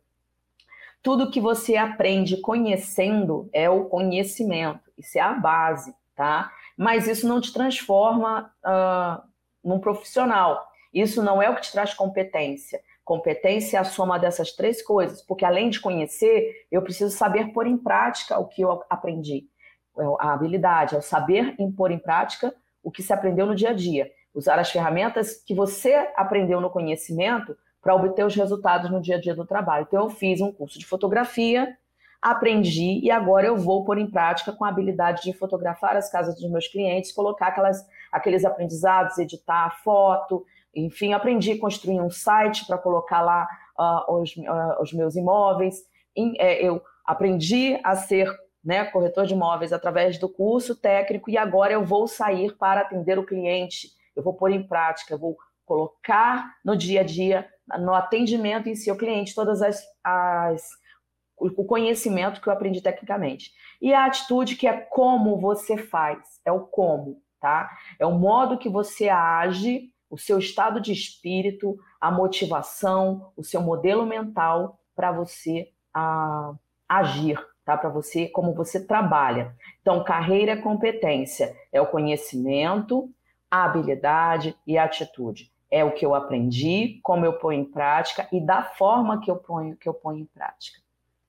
[1.04, 4.92] tudo que você aprende conhecendo é o conhecimento.
[4.98, 6.52] Isso é a base, tá?
[6.78, 9.22] Mas isso não te transforma uh,
[9.64, 10.68] num profissional.
[10.94, 12.82] Isso não é o que te traz competência.
[13.04, 17.66] Competência é a soma dessas três coisas, porque além de conhecer, eu preciso saber pôr
[17.66, 19.48] em prática o que eu aprendi.
[19.98, 23.70] É a habilidade, é o saber impor em prática o que se aprendeu no dia
[23.70, 24.10] a dia.
[24.34, 29.20] Usar as ferramentas que você aprendeu no conhecimento para obter os resultados no dia a
[29.20, 29.86] dia do trabalho.
[29.88, 31.76] Então, eu fiz um curso de fotografia,
[32.22, 36.36] aprendi e agora eu vou pôr em prática com a habilidade de fotografar as casas
[36.36, 42.10] dos meus clientes, colocar aquelas, aqueles aprendizados, editar a foto, enfim, aprendi a construir um
[42.10, 45.84] site para colocar lá uh, os, uh, os, meus imóveis.
[46.38, 48.32] É, eu aprendi a ser
[48.64, 53.18] né, corretor de imóveis através do curso técnico e agora eu vou sair para atender
[53.18, 53.90] o cliente.
[54.16, 58.92] Eu vou pôr em prática, eu vou colocar no dia a dia, no atendimento em
[58.92, 60.70] o cliente, todas as, as
[61.38, 63.52] o conhecimento que eu aprendi tecnicamente.
[63.82, 67.68] E a atitude que é como você faz, é o como, tá?
[67.98, 73.62] É o modo que você age, o seu estado de espírito, a motivação, o seu
[73.62, 76.56] modelo mental para você a, ah,
[76.88, 77.40] agir
[77.72, 77.78] tá?
[77.78, 79.56] Para você, como você trabalha.
[79.82, 83.10] Então, carreira é competência, é o conhecimento,
[83.50, 85.52] a habilidade e a atitude.
[85.70, 89.38] É o que eu aprendi, como eu ponho em prática e da forma que eu
[89.38, 90.80] ponho, que eu ponho em prática,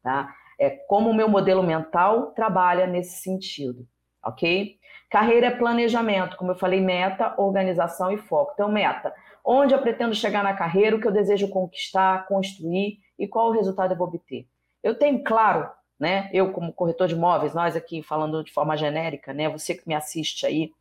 [0.02, 0.34] tá?
[0.58, 3.86] É como o meu modelo mental trabalha nesse sentido,
[4.24, 4.76] ok?
[5.08, 8.52] Carreira é planejamento, como eu falei, meta, organização e foco.
[8.54, 13.28] Então, meta, onde eu pretendo chegar na carreira, o que eu desejo conquistar, construir e
[13.28, 14.46] qual o resultado eu vou obter.
[14.82, 15.70] Eu tenho claro
[16.02, 16.28] né?
[16.32, 19.48] Eu, como corretor de imóveis, nós aqui falando de forma genérica, né?
[19.48, 20.72] Você que me assiste aí,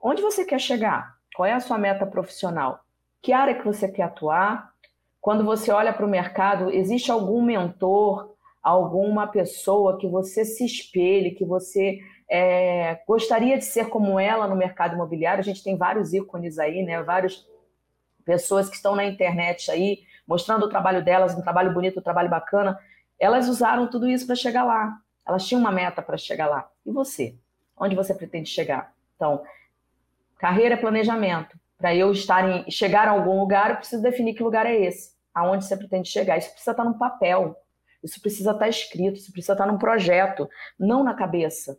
[0.00, 1.16] onde você quer chegar?
[1.34, 2.78] Qual é a sua meta profissional?
[3.20, 4.72] Que área que você quer atuar?
[5.20, 11.32] Quando você olha para o mercado, existe algum mentor, alguma pessoa que você se espelhe,
[11.32, 11.98] que você
[12.30, 15.40] é, gostaria de ser como ela no mercado imobiliário?
[15.40, 17.02] A gente tem vários ícones aí, né?
[17.02, 17.44] Várias
[18.24, 22.30] pessoas que estão na internet aí mostrando o trabalho delas, um trabalho bonito, um trabalho
[22.30, 22.78] bacana.
[23.22, 24.98] Elas usaram tudo isso para chegar lá.
[25.24, 26.68] Elas tinham uma meta para chegar lá.
[26.84, 27.36] E você?
[27.76, 28.92] Onde você pretende chegar?
[29.14, 29.44] Então,
[30.38, 31.56] carreira é planejamento.
[31.78, 35.12] Para eu estar em, chegar a algum lugar, eu preciso definir que lugar é esse.
[35.32, 36.36] Aonde você pretende chegar.
[36.36, 37.56] Isso precisa estar no papel.
[38.02, 39.18] Isso precisa estar escrito.
[39.18, 41.78] Isso precisa estar num projeto, não na cabeça.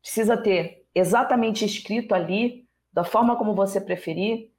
[0.00, 4.52] Precisa ter exatamente escrito ali, da forma como você preferir,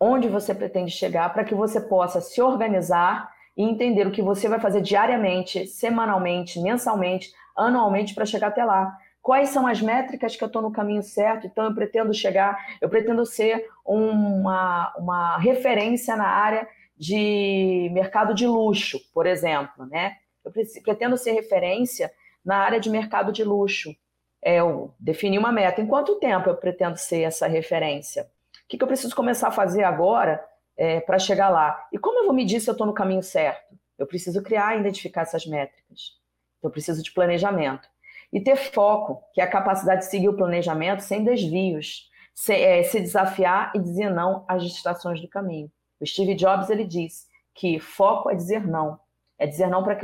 [0.00, 4.48] onde você pretende chegar, para que você possa se organizar e entender o que você
[4.48, 8.96] vai fazer diariamente, semanalmente, mensalmente, anualmente para chegar até lá.
[9.22, 11.46] Quais são as métricas que eu estou no caminho certo?
[11.46, 18.46] Então, eu pretendo chegar, eu pretendo ser uma, uma referência na área de mercado de
[18.46, 20.16] luxo, por exemplo, né?
[20.44, 22.12] Eu pretendo ser referência
[22.44, 23.94] na área de mercado de luxo.
[24.42, 25.80] É, eu defini uma meta.
[25.80, 28.24] Em quanto tempo eu pretendo ser essa referência?
[28.24, 30.44] O que, que eu preciso começar a fazer agora
[30.76, 31.86] é, para chegar lá.
[31.92, 33.74] E como eu vou medir se eu estou no caminho certo?
[33.98, 36.12] Eu preciso criar e identificar essas métricas.
[36.58, 37.88] Então, eu preciso de planejamento.
[38.32, 42.82] E ter foco, que é a capacidade de seguir o planejamento sem desvios, se, é,
[42.82, 45.70] se desafiar e dizer não às distrações do caminho.
[46.00, 48.98] O Steve Jobs ele diz que foco é dizer não,
[49.38, 49.96] é dizer não para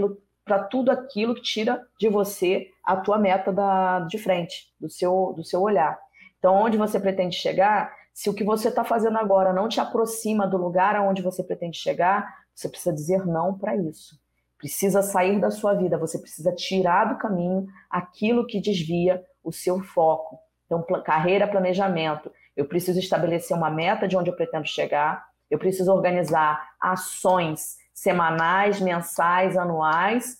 [0.44, 5.32] para tudo aquilo que tira de você a tua meta da, de frente, do seu,
[5.36, 5.96] do seu olhar.
[6.38, 10.46] Então, onde você pretende chegar, se o que você está fazendo agora não te aproxima
[10.46, 14.18] do lugar aonde você pretende chegar, você precisa dizer não para isso.
[14.58, 19.80] Precisa sair da sua vida, você precisa tirar do caminho aquilo que desvia o seu
[19.80, 20.38] foco.
[20.66, 22.30] Então, carreira, planejamento.
[22.54, 28.80] Eu preciso estabelecer uma meta de onde eu pretendo chegar, eu preciso organizar ações semanais,
[28.80, 30.38] mensais, anuais,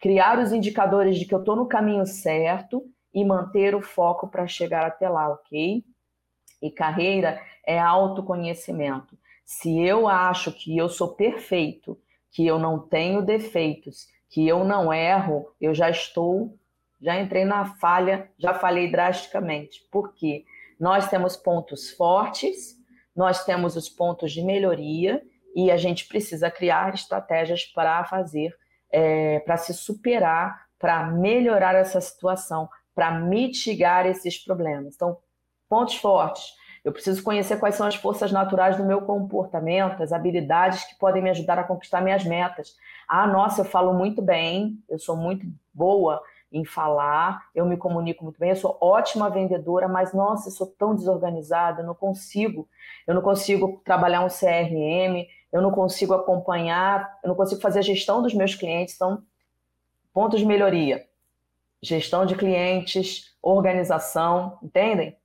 [0.00, 4.46] criar os indicadores de que eu estou no caminho certo e manter o foco para
[4.46, 5.84] chegar até lá, ok?
[6.62, 9.18] E carreira é autoconhecimento.
[9.44, 11.98] Se eu acho que eu sou perfeito,
[12.30, 16.56] que eu não tenho defeitos, que eu não erro, eu já estou,
[17.00, 19.80] já entrei na falha, já falei drasticamente.
[19.90, 20.44] Por quê?
[20.78, 22.78] Nós temos pontos fortes,
[23.14, 25.22] nós temos os pontos de melhoria
[25.54, 28.54] e a gente precisa criar estratégias para fazer,
[28.92, 34.94] é, para se superar, para melhorar essa situação, para mitigar esses problemas.
[34.94, 35.18] Então,
[35.70, 36.58] pontos fortes.
[36.84, 41.22] Eu preciso conhecer quais são as forças naturais do meu comportamento, as habilidades que podem
[41.22, 42.74] me ajudar a conquistar minhas metas.
[43.06, 48.24] Ah, nossa, eu falo muito bem, eu sou muito boa em falar, eu me comunico
[48.24, 52.68] muito bem, eu sou ótima vendedora, mas nossa, eu sou tão desorganizada, eu não consigo,
[53.06, 57.82] eu não consigo trabalhar um CRM, eu não consigo acompanhar, eu não consigo fazer a
[57.82, 59.22] gestão dos meus clientes, são
[60.12, 61.06] pontos de melhoria.
[61.82, 65.16] Gestão de clientes, organização, entendem?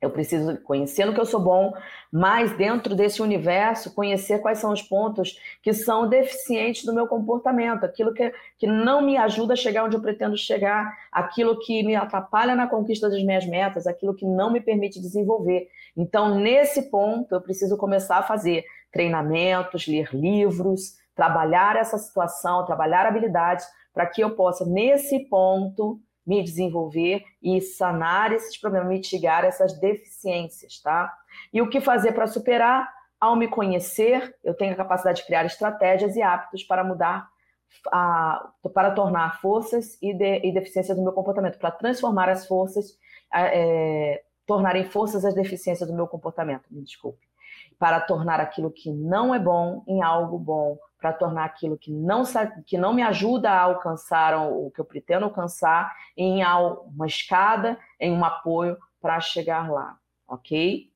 [0.00, 1.72] Eu preciso conhecer no que eu sou bom,
[2.12, 7.84] mas dentro desse universo, conhecer quais são os pontos que são deficientes do meu comportamento,
[7.84, 11.96] aquilo que, que não me ajuda a chegar onde eu pretendo chegar, aquilo que me
[11.96, 15.66] atrapalha na conquista das minhas metas, aquilo que não me permite desenvolver.
[15.96, 23.06] Então, nesse ponto, eu preciso começar a fazer treinamentos, ler livros, trabalhar essa situação, trabalhar
[23.06, 29.78] habilidades, para que eu possa, nesse ponto, me desenvolver e sanar esses problemas, mitigar essas
[29.78, 31.14] deficiências, tá?
[31.52, 32.92] E o que fazer para superar?
[33.18, 37.28] Ao me conhecer, eu tenho a capacidade de criar estratégias e hábitos para mudar,
[37.90, 42.98] a, para tornar forças e, de, e deficiências do meu comportamento, para transformar as forças,
[43.32, 47.26] é, tornarem forças as deficiências do meu comportamento, me desculpe,
[47.78, 52.22] para tornar aquilo que não é bom em algo bom, para tornar aquilo que não,
[52.66, 58.12] que não me ajuda a alcançar o que eu pretendo alcançar em uma escada, em
[58.12, 60.90] um apoio para chegar lá, ok?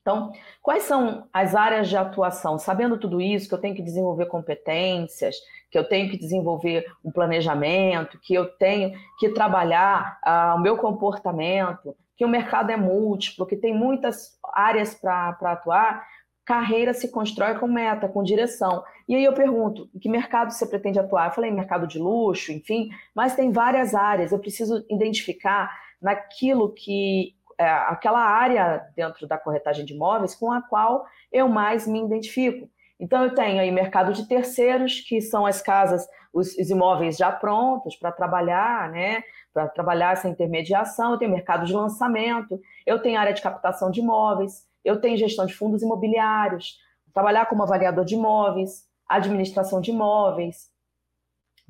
[0.00, 0.32] Então,
[0.62, 2.58] quais são as áreas de atuação?
[2.58, 5.36] Sabendo tudo isso, que eu tenho que desenvolver competências,
[5.70, 10.78] que eu tenho que desenvolver um planejamento, que eu tenho que trabalhar uh, o meu
[10.78, 16.06] comportamento, que o mercado é múltiplo, que tem muitas áreas para atuar,
[16.48, 18.82] carreira se constrói com meta, com direção.
[19.06, 21.26] E aí eu pergunto, em que mercado você pretende atuar?
[21.26, 24.32] Eu falei mercado de luxo, enfim, mas tem várias áreas.
[24.32, 30.62] Eu preciso identificar naquilo que é, aquela área dentro da corretagem de imóveis com a
[30.62, 32.66] qual eu mais me identifico.
[32.98, 37.30] Então eu tenho aí mercado de terceiros, que são as casas, os, os imóveis já
[37.30, 39.22] prontos para trabalhar, né?
[39.52, 44.00] Para trabalhar essa intermediação, eu tenho mercado de lançamento, eu tenho área de captação de
[44.00, 46.78] imóveis, eu tenho gestão de fundos imobiliários,
[47.12, 50.70] trabalhar como avaliador de imóveis, administração de imóveis,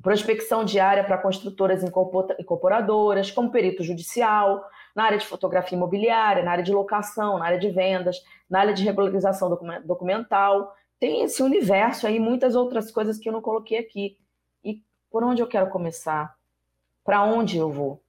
[0.01, 4.63] prospecção diária para construtoras incorporadoras, como perito judicial,
[4.95, 8.17] na área de fotografia imobiliária, na área de locação, na área de vendas,
[8.49, 9.49] na área de regularização
[9.83, 10.73] documental.
[10.99, 14.17] Tem esse universo aí, muitas outras coisas que eu não coloquei aqui.
[14.63, 16.35] E por onde eu quero começar?
[17.03, 18.01] Para onde eu vou?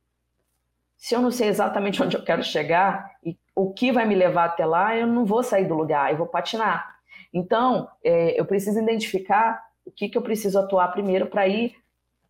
[1.01, 4.45] Se eu não sei exatamente onde eu quero chegar e o que vai me levar
[4.45, 6.95] até lá, eu não vou sair do lugar, eu vou patinar.
[7.33, 11.75] Então, é, eu preciso identificar o que, que eu preciso atuar primeiro para ir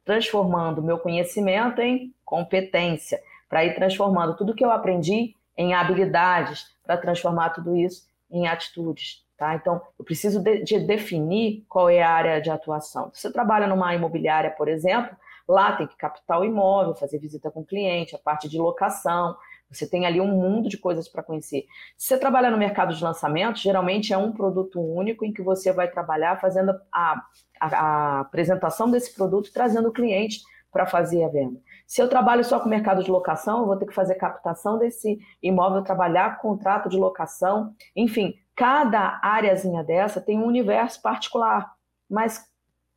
[0.05, 6.97] transformando meu conhecimento em competência, para ir transformando tudo que eu aprendi em habilidades, para
[6.97, 9.25] transformar tudo isso em atitudes.
[9.37, 9.57] Tá?
[9.57, 13.11] Então, eu preciso de, de definir qual é a área de atuação.
[13.13, 15.17] Se você trabalha numa imobiliária, por exemplo,
[15.51, 19.37] lá tem que captar o imóvel, fazer visita com o cliente, a parte de locação,
[19.69, 21.65] você tem ali um mundo de coisas para conhecer.
[21.97, 25.73] Se você trabalha no mercado de lançamento, geralmente é um produto único em que você
[25.73, 27.23] vai trabalhar fazendo a,
[27.61, 30.41] a, a apresentação desse produto, trazendo o cliente
[30.71, 31.61] para fazer a venda.
[31.85, 35.19] Se eu trabalho só com mercado de locação, eu vou ter que fazer captação desse
[35.43, 37.75] imóvel, trabalhar contrato de locação.
[37.95, 41.73] Enfim, cada áreazinha dessa tem um universo particular.
[42.09, 42.45] Mas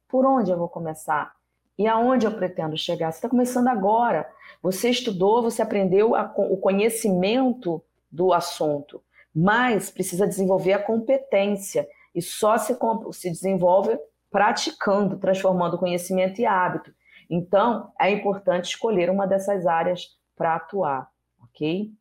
[0.07, 1.33] por onde eu vou começar?
[1.77, 3.11] E aonde eu pretendo chegar?
[3.11, 4.29] Você está começando agora.
[4.61, 9.03] Você estudou, você aprendeu a, o conhecimento do assunto,
[9.35, 11.87] mas precisa desenvolver a competência.
[12.13, 12.77] E só se,
[13.11, 13.97] se desenvolve
[14.29, 16.93] praticando, transformando conhecimento em hábito.
[17.29, 21.07] Então, é importante escolher uma dessas áreas para atuar,
[21.41, 21.91] ok?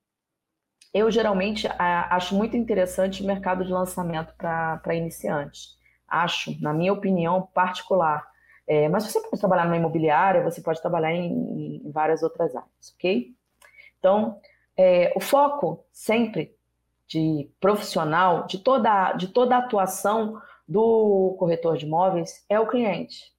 [0.92, 5.78] Eu geralmente acho muito interessante o mercado de lançamento para iniciantes.
[6.06, 8.26] Acho, na minha opinião particular.
[8.66, 12.94] É, mas você pode trabalhar numa imobiliária, você pode trabalhar em, em várias outras áreas,
[12.94, 13.34] ok?
[13.98, 14.38] Então,
[14.76, 16.56] é, o foco sempre
[17.06, 23.32] de profissional, de toda, de toda a atuação do corretor de imóveis é o cliente.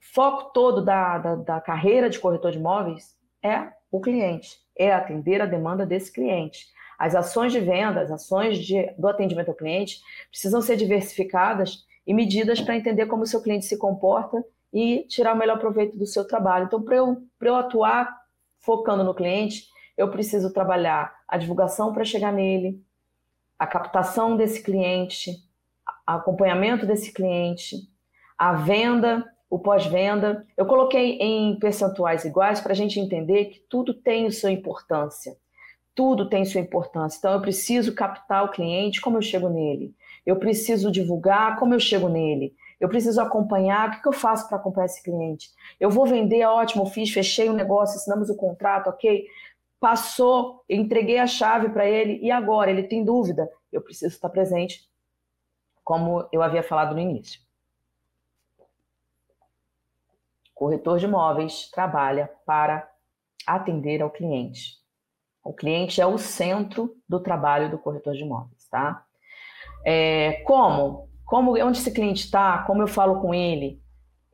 [0.00, 4.92] O foco todo da, da, da carreira de corretor de imóveis é o cliente, é
[4.92, 6.66] atender a demanda desse cliente.
[6.98, 10.00] As ações de venda, as ações de, do atendimento ao cliente
[10.30, 15.34] precisam ser diversificadas e medidas para entender como o seu cliente se comporta e tirar
[15.34, 16.66] o melhor proveito do seu trabalho.
[16.66, 18.14] Então, para eu, eu atuar
[18.58, 22.82] focando no cliente, eu preciso trabalhar a divulgação para chegar nele,
[23.58, 25.36] a captação desse cliente,
[26.06, 27.76] acompanhamento desse cliente,
[28.36, 30.44] a venda, o pós-venda.
[30.56, 35.36] Eu coloquei em percentuais iguais para a gente entender que tudo tem sua importância.
[35.94, 37.18] Tudo tem sua importância.
[37.18, 39.94] Então, eu preciso captar o cliente, como eu chego nele.
[40.24, 42.54] Eu preciso divulgar, como eu chego nele.
[42.80, 45.50] Eu preciso acompanhar, o que eu faço para acompanhar esse cliente?
[45.78, 49.26] Eu vou vender, ótimo, fiz, fechei o negócio, assinamos o contrato, ok?
[49.78, 52.70] Passou, entreguei a chave para ele, e agora?
[52.70, 53.50] Ele tem dúvida?
[53.72, 54.88] Eu preciso estar presente,
[55.82, 57.40] como eu havia falado no início.
[60.54, 62.90] Corretor de imóveis trabalha para
[63.46, 64.78] atender ao cliente.
[65.42, 69.03] O cliente é o centro do trabalho do corretor de imóveis, tá?
[69.84, 71.08] É, como?
[71.24, 72.58] Como onde esse cliente está?
[72.64, 73.82] Como eu falo com ele?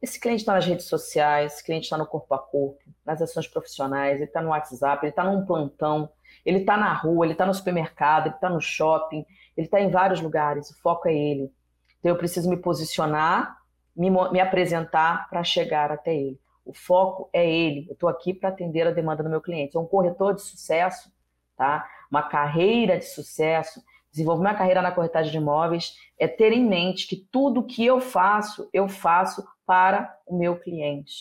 [0.02, 3.46] Esse cliente está nas redes sociais, esse cliente está no corpo a corpo, nas ações
[3.46, 6.08] profissionais, ele está no WhatsApp, ele está num plantão,
[6.44, 9.26] ele está na rua, ele está no supermercado, ele está no shopping,
[9.56, 10.70] ele está em vários lugares.
[10.70, 11.52] O foco é ele.
[11.98, 13.58] Então eu preciso me posicionar,
[13.94, 16.40] me, me apresentar para chegar até ele.
[16.64, 17.86] O foco é ele.
[17.88, 19.76] Eu estou aqui para atender a demanda do meu cliente.
[19.76, 21.12] É um corretor de sucesso,
[21.56, 21.86] tá?
[22.10, 23.82] Uma carreira de sucesso.
[24.10, 28.00] Desenvolver uma carreira na corretagem de imóveis é ter em mente que tudo que eu
[28.00, 31.14] faço, eu faço para o meu cliente.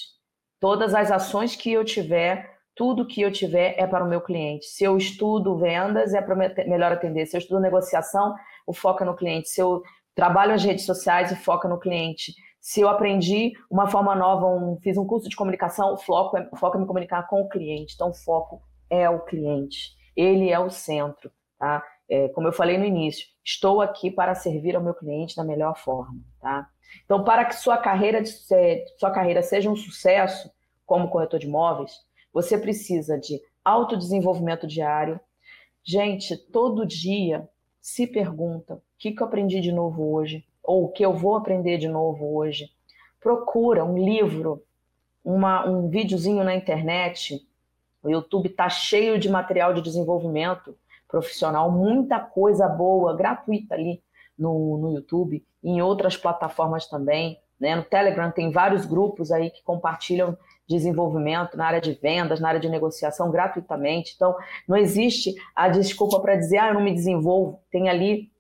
[0.60, 4.66] Todas as ações que eu tiver, tudo que eu tiver é para o meu cliente.
[4.66, 7.26] Se eu estudo vendas, é para melhor atender.
[7.26, 8.36] Se eu estudo negociação,
[8.66, 9.50] o foco é no cliente.
[9.50, 9.84] Se eu
[10.16, 14.46] trabalho as redes sociais, o foco é no cliente se eu aprendi uma forma nova,
[14.46, 17.42] um, fiz um curso de comunicação, o foco, é, o foco é me comunicar com
[17.42, 17.94] o cliente.
[17.96, 19.92] Então, o foco é o cliente.
[20.16, 21.84] Ele é o centro, tá?
[22.10, 25.78] É, como eu falei no início, estou aqui para servir ao meu cliente da melhor
[25.78, 26.68] forma, tá?
[27.06, 28.32] Então, para que sua carreira, de,
[28.98, 30.52] sua carreira seja um sucesso
[30.86, 31.92] como corretor de imóveis,
[32.34, 35.20] você precisa de autodesenvolvimento diário.
[35.84, 37.48] Gente, todo dia
[37.80, 41.36] se pergunta o que, que eu aprendi de novo hoje, ou o que eu vou
[41.36, 42.70] aprender de novo hoje.
[43.20, 44.64] Procura um livro,
[45.24, 47.46] uma, um videozinho na internet.
[48.02, 50.76] O YouTube está cheio de material de desenvolvimento
[51.10, 54.02] profissional, muita coisa boa, gratuita ali
[54.38, 57.40] no, no YouTube, em outras plataformas também.
[57.60, 57.76] Né?
[57.76, 60.38] No Telegram tem vários grupos aí que compartilham
[60.68, 64.14] desenvolvimento na área de vendas, na área de negociação gratuitamente.
[64.16, 64.36] Então,
[64.68, 67.60] não existe a desculpa para dizer, ah, eu não me desenvolvo.
[67.72, 68.32] Tem ali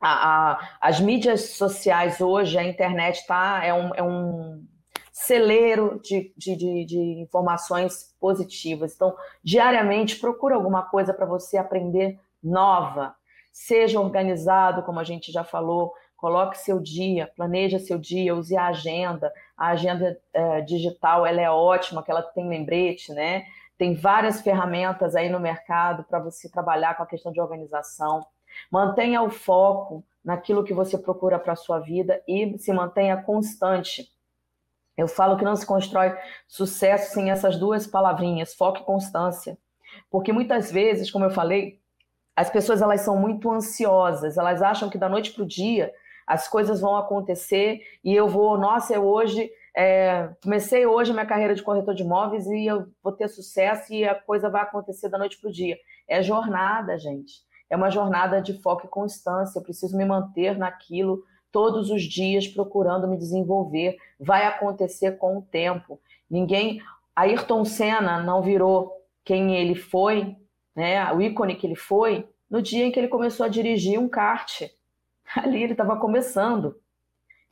[0.00, 4.64] a, a, as mídias sociais hoje, a internet tá, é, um, é um
[5.14, 8.96] celeiro de, de, de, de informações positivas.
[8.96, 13.14] Então, diariamente, procura alguma coisa para você aprender nova.
[13.52, 18.66] Seja organizado, como a gente já falou, coloque seu dia, planeja seu dia, use a
[18.66, 19.32] agenda.
[19.56, 23.44] A agenda é, digital ela é ótima, que ela tem lembrete, né?
[23.78, 28.20] Tem várias ferramentas aí no mercado para você trabalhar com a questão de organização.
[28.68, 34.12] Mantenha o foco naquilo que você procura para a sua vida e se mantenha constante.
[34.96, 36.14] Eu falo que não se constrói
[36.46, 39.58] sucesso sem essas duas palavrinhas, foco e constância.
[40.10, 41.80] Porque muitas vezes, como eu falei,
[42.36, 45.92] as pessoas elas são muito ansiosas, elas acham que da noite para o dia
[46.26, 51.54] as coisas vão acontecer e eu vou, nossa, eu hoje é, comecei hoje minha carreira
[51.54, 55.18] de corretor de imóveis e eu vou ter sucesso e a coisa vai acontecer da
[55.18, 55.76] noite para o dia.
[56.08, 59.58] É jornada, gente é uma jornada de foco e constância.
[59.58, 61.24] Eu preciso me manter naquilo
[61.54, 63.96] todos os dias, procurando me desenvolver.
[64.18, 66.00] Vai acontecer com o tempo.
[66.28, 66.82] Ninguém.
[67.14, 68.90] Ayrton Senna não virou
[69.24, 70.34] quem ele foi,
[70.74, 71.12] né?
[71.12, 74.62] O ícone que ele foi, no dia em que ele começou a dirigir um kart.
[75.36, 76.74] Ali ele estava começando.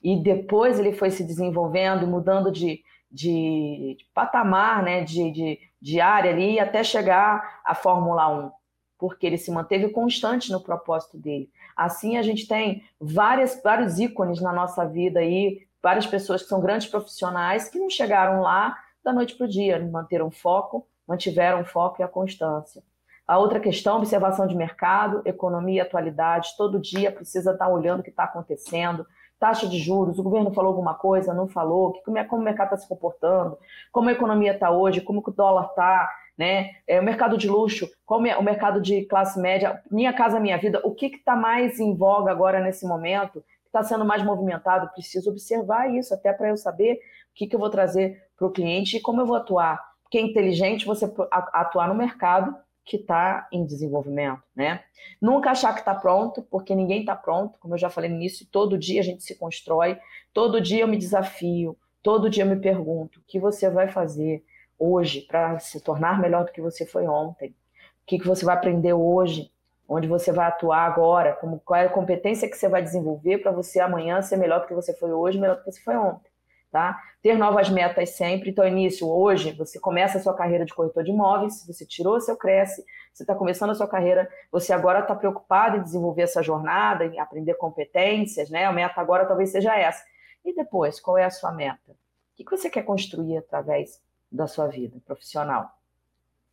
[0.03, 6.00] E depois ele foi se desenvolvendo, mudando de, de, de patamar, né, de, de, de
[6.00, 8.50] área ali, até chegar à Fórmula 1,
[8.98, 11.48] porque ele se manteve constante no propósito dele.
[11.84, 16.60] Assim, a gente tem várias, vários ícones na nossa vida aí, várias pessoas que são
[16.60, 21.64] grandes profissionais que não chegaram lá da noite para o dia, manteram foco, mantiveram o
[21.64, 22.82] foco e a constância.
[23.26, 28.10] A outra questão, observação de mercado, economia, atualidade, todo dia precisa estar olhando o que
[28.10, 29.04] está acontecendo,
[29.40, 32.88] taxa de juros, o governo falou alguma coisa, não falou, como o mercado está se
[32.88, 33.58] comportando,
[33.90, 36.08] como a economia está hoje, como o dólar está,
[36.43, 36.72] né?
[36.88, 40.59] É, o mercado de luxo, como é o mercado de classe média, minha casa, minha
[40.59, 45.30] vida, o que está mais em voga agora nesse momento, está sendo mais movimentado, preciso
[45.30, 46.99] observar isso, até para eu saber o
[47.36, 49.80] que, que eu vou trazer para o cliente e como eu vou atuar.
[50.03, 54.82] Porque é inteligente você atuar no mercado que está em desenvolvimento, né?
[55.20, 58.45] Nunca achar que está pronto, porque ninguém está pronto, como eu já falei no início,
[58.51, 59.97] todo dia a gente se constrói,
[60.34, 64.45] todo dia eu me desafio, todo dia eu me pergunto o que você vai fazer
[64.82, 68.56] hoje para se tornar melhor do que você foi ontem, o que, que você vai
[68.56, 69.50] aprender hoje,
[69.88, 73.52] onde você vai atuar agora, como, qual é a competência que você vai desenvolver para
[73.52, 76.32] você amanhã ser melhor do que você foi hoje, melhor do que você foi ontem
[76.72, 76.98] tá?
[77.22, 78.50] Ter novas metas sempre.
[78.50, 82.36] Então, início, hoje, você começa a sua carreira de corretor de imóveis, você tirou seu
[82.36, 87.04] Cresce, você está começando a sua carreira, você agora está preocupado em desenvolver essa jornada,
[87.04, 88.64] em aprender competências, né?
[88.64, 90.02] A meta agora talvez seja essa.
[90.44, 91.92] E depois, qual é a sua meta?
[91.92, 94.00] O que você quer construir através
[94.32, 95.70] da sua vida profissional?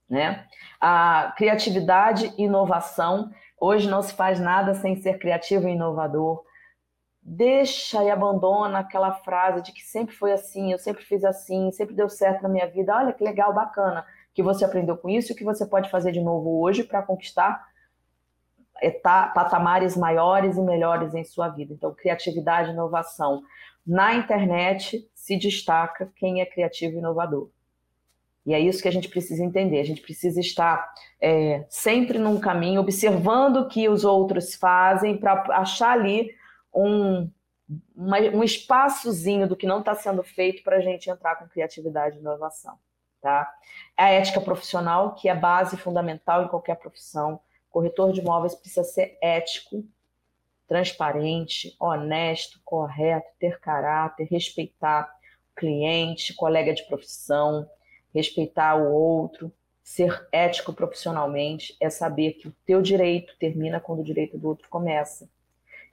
[0.09, 0.45] Né?
[0.79, 3.31] A criatividade e inovação.
[3.59, 6.43] Hoje não se faz nada sem ser criativo e inovador
[7.21, 11.95] deixa e abandona aquela frase de que sempre foi assim, eu sempre fiz assim, sempre
[11.95, 12.95] deu certo na minha vida.
[12.95, 14.03] Olha que legal, bacana
[14.33, 17.01] que você aprendeu com isso e o que você pode fazer de novo hoje para
[17.01, 17.67] conquistar
[19.35, 21.73] patamares maiores e melhores em sua vida.
[21.73, 23.41] Então, criatividade e inovação.
[23.85, 27.49] Na internet se destaca quem é criativo e inovador.
[28.49, 29.79] E é isso que a gente precisa entender.
[29.79, 30.91] A gente precisa estar
[31.21, 36.31] é, sempre num caminho, observando o que os outros fazem para achar ali
[36.73, 37.29] um,
[37.95, 42.17] uma, um espaçozinho do que não está sendo feito para a gente entrar com criatividade
[42.17, 42.75] e inovação.
[43.21, 43.47] Tá?
[43.95, 47.39] A ética profissional, que é base fundamental em qualquer profissão.
[47.69, 49.85] Corretor de imóveis precisa ser ético,
[50.67, 55.07] transparente, honesto, correto, ter caráter, respeitar
[55.51, 57.69] o cliente, colega de profissão,
[58.13, 59.51] respeitar o outro,
[59.83, 64.69] ser ético profissionalmente é saber que o teu direito termina quando o direito do outro
[64.69, 65.27] começa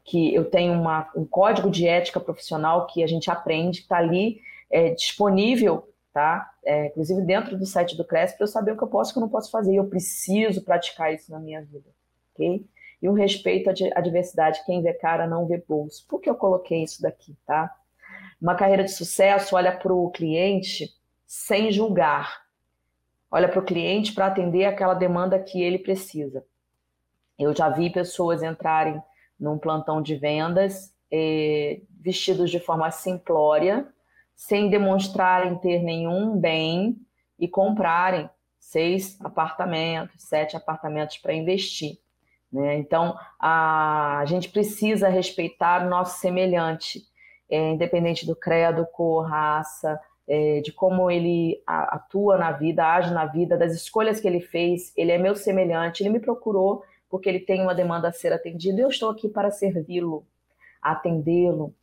[0.07, 3.99] que eu tenho uma, um código de ética profissional que a gente aprende, que está
[3.99, 4.41] ali
[4.71, 6.49] é, disponível, tá?
[6.65, 9.13] É, inclusive dentro do site do CRESP, para eu saber o que eu posso e
[9.13, 9.75] o que eu não posso fazer.
[9.75, 11.91] Eu preciso praticar isso na minha vida,
[12.33, 12.65] ok?
[13.03, 16.07] E o respeito à diversidade, quem vê cara não vê bolso.
[16.09, 17.75] Por que eu coloquei isso daqui, tá?
[18.41, 20.89] Uma carreira de sucesso olha para o cliente
[21.37, 22.47] sem julgar.
[23.31, 26.43] Olha para o cliente para atender aquela demanda que ele precisa.
[27.39, 29.01] Eu já vi pessoas entrarem
[29.39, 33.87] num plantão de vendas, eh, vestidos de forma simplória,
[34.35, 36.97] sem demonstrarem ter nenhum bem
[37.39, 41.99] e comprarem seis apartamentos, sete apartamentos para investir.
[42.51, 42.79] Né?
[42.79, 47.03] Então, a, a, gente precisa respeitar o nosso semelhante,
[47.51, 53.27] é, independente do credo, cor, raça, é, de como ele atua na vida, age na
[53.27, 54.93] vida, das escolhas que ele fez.
[54.97, 58.81] Ele é meu semelhante, ele me procurou porque ele tem uma demanda a ser atendida.
[58.81, 60.27] Eu estou aqui para servi-lo,
[60.83, 61.75] atendê-lo,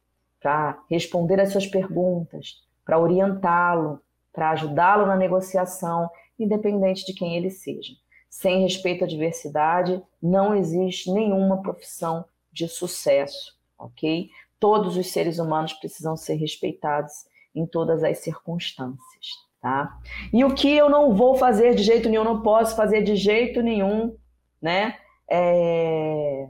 [0.41, 4.01] para responder às suas perguntas, para orientá-lo,
[4.33, 7.93] para ajudá-lo na negociação, independente de quem ele seja.
[8.29, 14.29] Sem respeito à diversidade, não existe nenhuma profissão de sucesso, ok?
[14.59, 17.25] Todos os seres humanos precisam ser respeitados
[17.55, 19.27] em todas as circunstâncias,
[19.61, 19.97] tá?
[20.31, 23.61] E o que eu não vou fazer de jeito nenhum, não posso fazer de jeito
[23.61, 24.15] nenhum,
[24.61, 24.97] né?
[25.29, 26.47] é,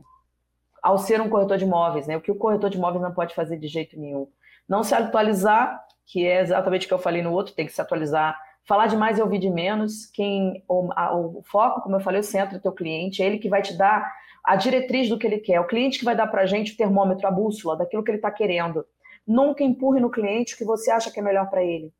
[0.82, 2.18] ao ser um corretor de imóveis, né?
[2.18, 4.28] O que o corretor de imóveis não pode fazer de jeito nenhum.
[4.68, 7.82] Não se atualizar, que é exatamente o que eu falei no outro, tem que se
[7.82, 8.38] atualizar.
[8.66, 10.06] Falar demais e ouvir de menos.
[10.08, 13.38] Quem o, a, o foco, como eu falei, o centro do teu cliente, é ele
[13.38, 14.10] que vai te dar
[14.44, 15.60] a diretriz do que ele quer.
[15.60, 18.18] O cliente que vai dar para a gente o termômetro, a bússola daquilo que ele
[18.18, 18.86] está querendo.
[19.26, 21.94] Nunca empurre no cliente o que você acha que é melhor para ele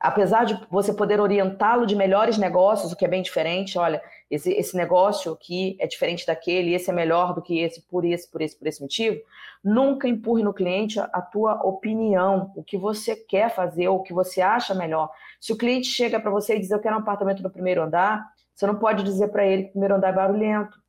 [0.00, 4.50] apesar de você poder orientá-lo de melhores negócios, o que é bem diferente, olha, esse,
[4.52, 8.40] esse negócio aqui é diferente daquele, esse é melhor do que esse, por esse, por
[8.40, 9.20] esse, por esse motivo,
[9.62, 14.14] nunca empurre no cliente a, a tua opinião, o que você quer fazer, o que
[14.14, 15.10] você acha melhor.
[15.38, 18.26] Se o cliente chega para você e diz, eu quero um apartamento no primeiro andar,
[18.54, 20.80] você não pode dizer para ele que o primeiro andar é barulhento.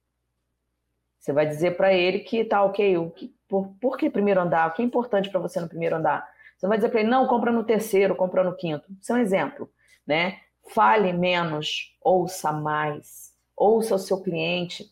[1.20, 4.70] Você vai dizer para ele que tá ok, o que, por, por que primeiro andar?
[4.70, 6.26] O que é importante para você no primeiro andar?
[6.58, 8.90] Você vai dizer para ele, não, compra no terceiro, compra no quinto.
[9.02, 9.70] Isso é um exemplo,
[10.08, 10.40] né?
[10.74, 13.34] Fale menos, ouça mais.
[13.58, 14.90] Ouça o seu cliente.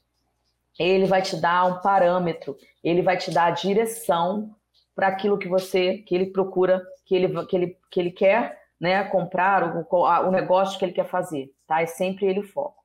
[0.77, 4.53] Ele vai te dar um parâmetro, ele vai te dar a direção
[4.93, 9.01] para aquilo que você, que ele procura, que ele, que ele, que ele quer né,
[9.05, 9.95] comprar, o,
[10.27, 11.49] o negócio que ele quer fazer.
[11.65, 11.81] Tá?
[11.81, 12.83] É sempre ele o foco.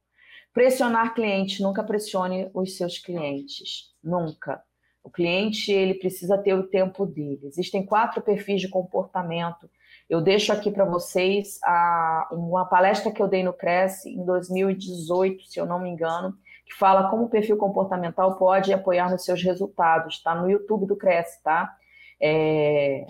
[0.53, 3.93] Pressionar cliente, nunca pressione os seus clientes.
[4.03, 4.63] Nunca.
[5.05, 7.41] O cliente ele precisa ter o tempo dele.
[7.45, 9.71] Existem quatro perfis de comportamento.
[10.09, 15.45] Eu deixo aqui para vocês a, uma palestra que eu dei no Cresce em 2018,
[15.45, 16.35] se eu não me engano,
[16.65, 20.17] que fala como o perfil comportamental pode apoiar nos seus resultados.
[20.17, 21.77] Está no YouTube do Cresce, tá?
[22.21, 23.05] É,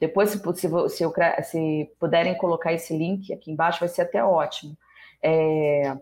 [0.00, 4.76] depois, se, se, se, se, puderem colocar esse link aqui embaixo, vai ser até ótimo.
[5.22, 5.94] É,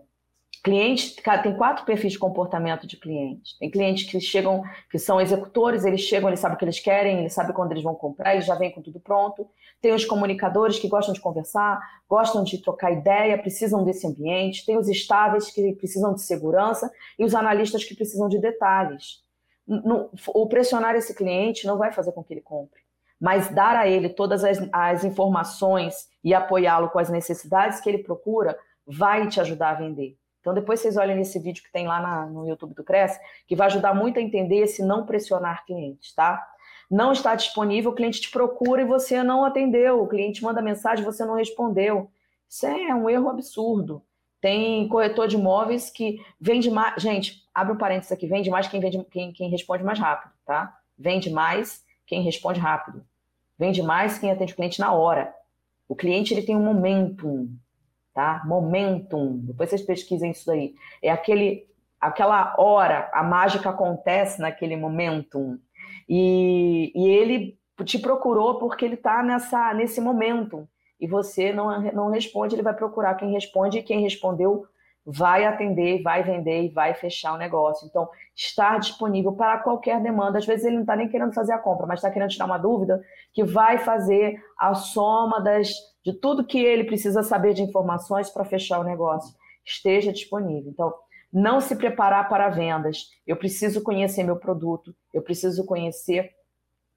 [0.63, 3.57] clientes, tem quatro perfis de comportamento de clientes.
[3.59, 7.19] Tem clientes que chegam, que são executores, eles chegam, eles sabem o que eles querem,
[7.19, 9.47] eles sabem quando eles vão comprar, eles já vêm com tudo pronto.
[9.81, 14.65] Tem os comunicadores que gostam de conversar, gostam de trocar ideia, precisam desse ambiente.
[14.65, 16.89] Tem os estáveis que precisam de segurança
[17.19, 19.23] e os analistas que precisam de detalhes
[20.27, 22.81] o pressionar esse cliente não vai fazer com que ele compre,
[23.19, 27.99] mas dar a ele todas as, as informações e apoiá-lo com as necessidades que ele
[27.99, 30.17] procura vai te ajudar a vender.
[30.43, 33.17] Então, depois vocês olhem nesse vídeo que tem lá na, no YouTube do Cresce,
[33.47, 36.45] que vai ajudar muito a entender esse não pressionar clientes, tá?
[36.91, 41.05] Não está disponível, o cliente te procura e você não atendeu, o cliente manda mensagem
[41.05, 42.11] você não respondeu.
[42.49, 44.03] Isso é um erro absurdo.
[44.41, 47.01] Tem corretor de imóveis que vende mais.
[47.01, 50.77] Gente, abre um parênteses aqui: vende mais quem, vende, quem, quem responde mais rápido, tá?
[50.99, 53.01] Vende mais quem responde rápido.
[53.57, 55.33] Vende mais quem atende o cliente na hora.
[55.87, 57.49] O cliente ele tem um momentum,
[58.13, 58.41] tá?
[58.45, 59.39] Momentum.
[59.43, 60.73] Depois vocês pesquisem isso aí.
[61.01, 61.67] É aquele,
[61.99, 65.57] aquela hora, a mágica acontece naquele momentum.
[66.07, 70.67] E, e ele te procurou porque ele está nessa nesse momento
[70.99, 74.65] e você não, não responde, ele vai procurar quem responde e quem respondeu
[75.05, 77.85] vai atender, vai vender e vai fechar o negócio.
[77.85, 80.37] Então, estar disponível para qualquer demanda.
[80.37, 82.57] Às vezes ele não está nem querendo fazer a compra, mas está querendo tirar uma
[82.57, 83.03] dúvida
[83.33, 85.73] que vai fazer a soma das,
[86.03, 89.33] de tudo que ele precisa saber de informações para fechar o negócio.
[89.65, 90.69] Esteja disponível.
[90.71, 90.93] Então,
[91.31, 93.09] não se preparar para vendas.
[93.25, 96.31] Eu preciso conhecer meu produto, eu preciso conhecer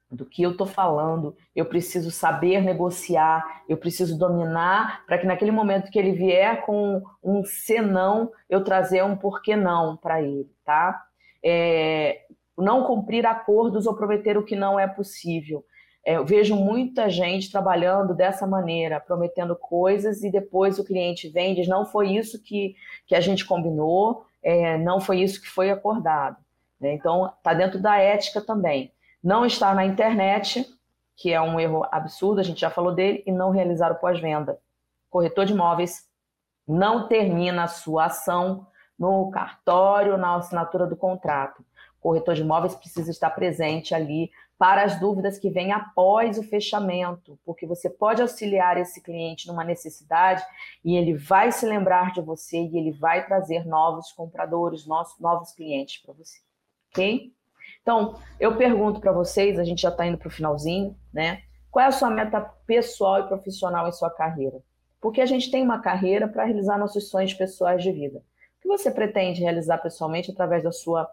[0.09, 5.51] do que eu estou falando, eu preciso saber negociar, eu preciso dominar para que naquele
[5.51, 11.03] momento que ele vier com um senão, eu trazer um porquê não para ele, tá?
[11.43, 12.21] É,
[12.57, 15.65] não cumprir acordos ou prometer o que não é possível.
[16.07, 21.51] É, eu vejo muita gente trabalhando dessa maneira, prometendo coisas e depois o cliente vem
[21.51, 25.49] e diz, não foi isso que, que a gente combinou, é, não foi isso que
[25.49, 26.37] foi acordado.
[26.79, 26.93] Né?
[26.93, 30.65] Então, está dentro da ética também não estar na internet,
[31.13, 34.57] que é um erro absurdo, a gente já falou dele, e não realizar o pós-venda.
[35.09, 36.07] Corretor de imóveis
[36.65, 38.65] não termina a sua ação
[38.97, 41.63] no cartório, na assinatura do contrato.
[41.99, 46.43] O corretor de imóveis precisa estar presente ali para as dúvidas que vêm após o
[46.43, 50.43] fechamento, porque você pode auxiliar esse cliente numa necessidade
[50.83, 56.01] e ele vai se lembrar de você e ele vai trazer novos compradores, novos clientes
[56.01, 56.39] para você.
[56.89, 57.31] Ok?
[57.81, 61.43] Então, eu pergunto para vocês, a gente já está indo para o finalzinho, né?
[61.69, 64.59] Qual é a sua meta pessoal e profissional em sua carreira?
[64.99, 68.23] Porque a gente tem uma carreira para realizar nossos sonhos pessoais de vida.
[68.67, 71.09] Que você pretende realizar pessoalmente através da sua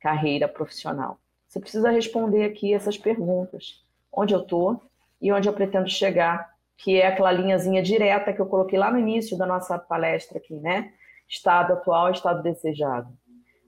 [0.00, 1.18] carreira profissional?
[1.46, 3.84] Você precisa responder aqui essas perguntas.
[4.10, 4.80] Onde eu estou
[5.20, 8.98] e onde eu pretendo chegar, que é aquela linhazinha direta que eu coloquei lá no
[8.98, 10.94] início da nossa palestra aqui, né?
[11.28, 13.14] Estado atual, estado desejado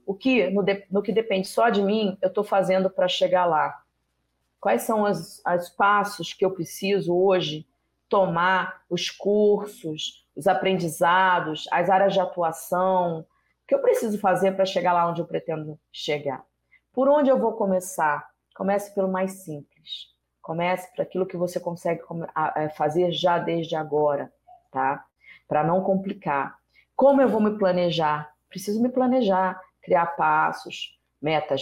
[0.07, 3.45] o que, no, de, no que depende só de mim, eu estou fazendo para chegar
[3.45, 3.77] lá?
[4.57, 5.41] Quais são os
[5.77, 7.67] passos que eu preciso hoje
[8.07, 13.19] tomar, os cursos, os aprendizados, as áreas de atuação?
[13.19, 13.25] O
[13.67, 16.45] que eu preciso fazer para chegar lá onde eu pretendo chegar?
[16.93, 18.25] Por onde eu vou começar?
[18.55, 20.15] Comece pelo mais simples.
[20.41, 22.01] Comece por aquilo que você consegue
[22.55, 24.31] é, fazer já desde agora,
[24.71, 25.03] tá?
[25.47, 26.57] Para não complicar.
[26.95, 28.31] Como eu vou me planejar?
[28.49, 31.61] Preciso me planejar criar passos, metas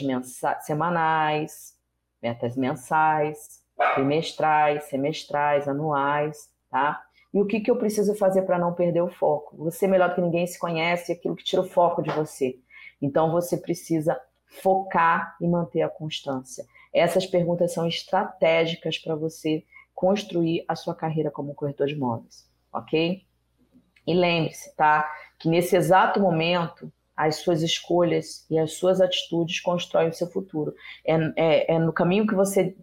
[0.62, 1.78] semanais,
[2.20, 3.64] metas mensais,
[3.94, 7.05] trimestrais, semestrais, anuais, tá?
[7.36, 9.58] E o que, que eu preciso fazer para não perder o foco?
[9.58, 12.58] Você, melhor do que ninguém, se conhece aquilo que tira o foco de você.
[13.02, 14.18] Então, você precisa
[14.48, 16.66] focar e manter a constância.
[16.94, 23.26] Essas perguntas são estratégicas para você construir a sua carreira como corretor de imóveis, ok?
[24.08, 25.12] E lembre-se, tá?
[25.38, 30.74] Que nesse exato momento as suas escolhas e as suas atitudes constroem o seu futuro.
[31.06, 32.78] É, é, é no caminho que você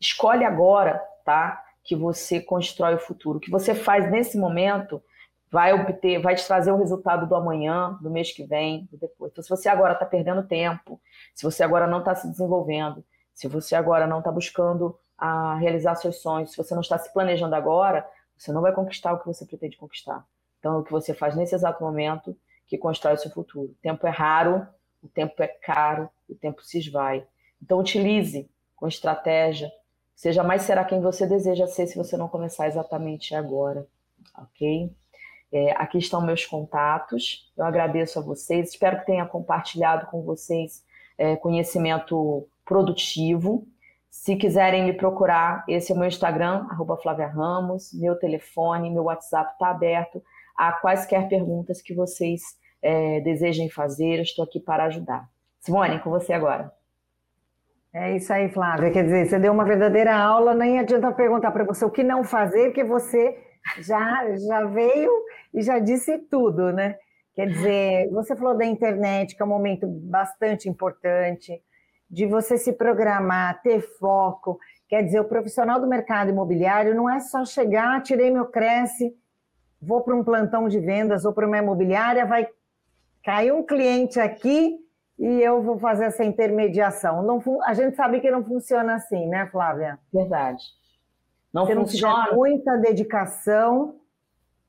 [0.00, 1.62] escolhe agora tá?
[1.90, 3.38] Que você constrói o futuro.
[3.38, 5.02] O que você faz nesse momento
[5.50, 9.32] vai obter, vai te trazer o resultado do amanhã, do mês que vem, do depois.
[9.32, 11.00] Então, se você agora está perdendo tempo,
[11.34, 15.96] se você agora não está se desenvolvendo, se você agora não está buscando a realizar
[15.96, 18.06] seus sonhos, se você não está se planejando agora,
[18.38, 20.24] você não vai conquistar o que você pretende conquistar.
[20.60, 22.36] Então, o que você faz nesse exato momento
[22.68, 23.72] que constrói o seu futuro.
[23.72, 24.64] O tempo é raro,
[25.02, 27.26] o tempo é caro, o tempo se esvai.
[27.60, 29.72] Então, utilize com estratégia.
[30.20, 33.86] Seja mais será quem você deseja ser se você não começar exatamente agora,
[34.36, 34.94] ok?
[35.50, 37.50] É, aqui estão meus contatos.
[37.56, 38.68] Eu agradeço a vocês.
[38.68, 40.84] Espero que tenha compartilhado com vocês
[41.16, 43.66] é, conhecimento produtivo.
[44.10, 49.04] Se quiserem me procurar, esse é o meu Instagram, arroba Flávia Ramos, meu telefone, meu
[49.04, 50.22] WhatsApp está aberto
[50.54, 52.42] a quaisquer perguntas que vocês
[52.82, 54.18] é, desejem fazer.
[54.18, 55.26] Eu estou aqui para ajudar.
[55.60, 56.78] Simone, com você agora.
[57.92, 58.90] É isso aí, Flávia.
[58.92, 62.22] Quer dizer, você deu uma verdadeira aula, nem adianta perguntar para você o que não
[62.22, 63.36] fazer, que você
[63.80, 65.10] já, já veio
[65.52, 66.96] e já disse tudo, né?
[67.34, 71.60] Quer dizer, você falou da internet, que é um momento bastante importante,
[72.08, 74.58] de você se programar, ter foco.
[74.88, 79.12] Quer dizer, o profissional do mercado imobiliário não é só chegar, tirei meu Cresce,
[79.82, 82.46] vou para um plantão de vendas ou para uma imobiliária, vai
[83.24, 84.78] cair um cliente aqui
[85.20, 87.22] e eu vou fazer essa intermediação.
[87.22, 89.98] Não, a gente sabe que não funciona assim, né, Flávia?
[90.10, 90.64] Verdade.
[91.52, 92.14] Não Se funciona.
[92.14, 93.96] não tiver muita dedicação,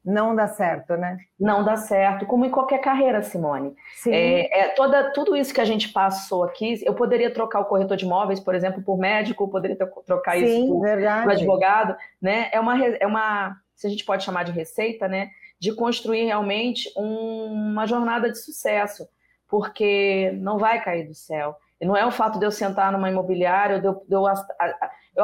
[0.04, 1.20] não dá certo, né?
[1.39, 3.74] Não dá certo, como em qualquer carreira, Simone.
[3.95, 4.12] Sim.
[4.12, 7.95] É, é, toda, tudo isso que a gente passou aqui, eu poderia trocar o corretor
[7.95, 12.49] de imóveis, por exemplo, por médico, poderia trocar Sim, isso por, por, advogado, né?
[12.52, 15.30] É uma, é uma, se a gente pode chamar de receita, né?
[15.58, 19.08] De construir realmente um, uma jornada de sucesso,
[19.52, 21.58] porque não vai cair do céu.
[21.80, 24.24] E não é o fato de eu sentar numa imobiliária, de eu, de eu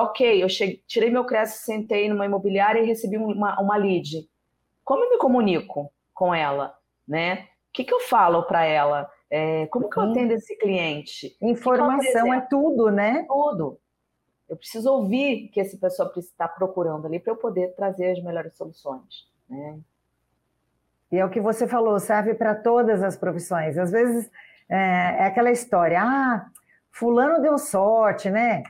[0.01, 4.29] ok, eu cheguei, tirei meu crédito, sentei numa imobiliária e recebi uma, uma lead.
[4.83, 6.75] Como eu me comunico com ela,
[7.07, 7.43] né?
[7.69, 9.09] O que, que eu falo para ela?
[9.29, 11.37] É, como que eu atendo esse cliente?
[11.41, 13.23] Informação é tudo, né?
[13.29, 13.79] Tudo.
[14.49, 18.57] Eu preciso ouvir que essa pessoa está procurando ali para eu poder trazer as melhores
[18.57, 19.79] soluções, né?
[21.11, 23.77] E é o que você falou, serve para todas as profissões.
[23.77, 24.29] Às vezes
[24.69, 24.75] é,
[25.19, 26.45] é, aquela história, ah,
[26.91, 28.63] fulano deu sorte, né?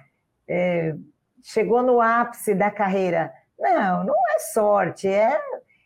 [0.47, 0.95] É,
[1.43, 3.33] chegou no ápice da carreira.
[3.59, 5.39] Não, não é sorte, é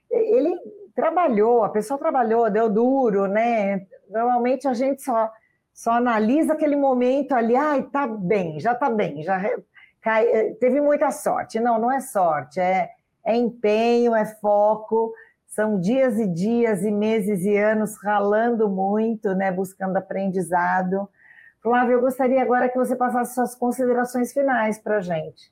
[0.09, 0.57] ele
[0.93, 3.87] trabalhou, a pessoa trabalhou, deu duro, né?
[4.09, 5.31] Normalmente a gente só,
[5.73, 9.39] só analisa aquele momento ali, ai, tá bem, já tá bem, já
[10.01, 10.25] cai,
[10.59, 11.61] teve muita sorte.
[11.61, 12.89] Não, não é sorte, é,
[13.23, 15.13] é empenho, é foco,
[15.51, 19.51] são dias e dias e meses e anos ralando muito, né?
[19.51, 21.09] Buscando aprendizado.
[21.61, 25.51] Flávio, eu gostaria agora que você passasse suas considerações finais para a gente.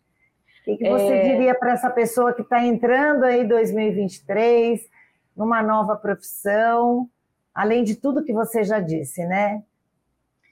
[0.65, 1.23] O que, você é...
[1.23, 4.79] diria para essa pessoa que está entrando aí 2023,
[5.35, 7.09] numa nova profissão,
[7.53, 9.61] além de tudo que você já disse, né?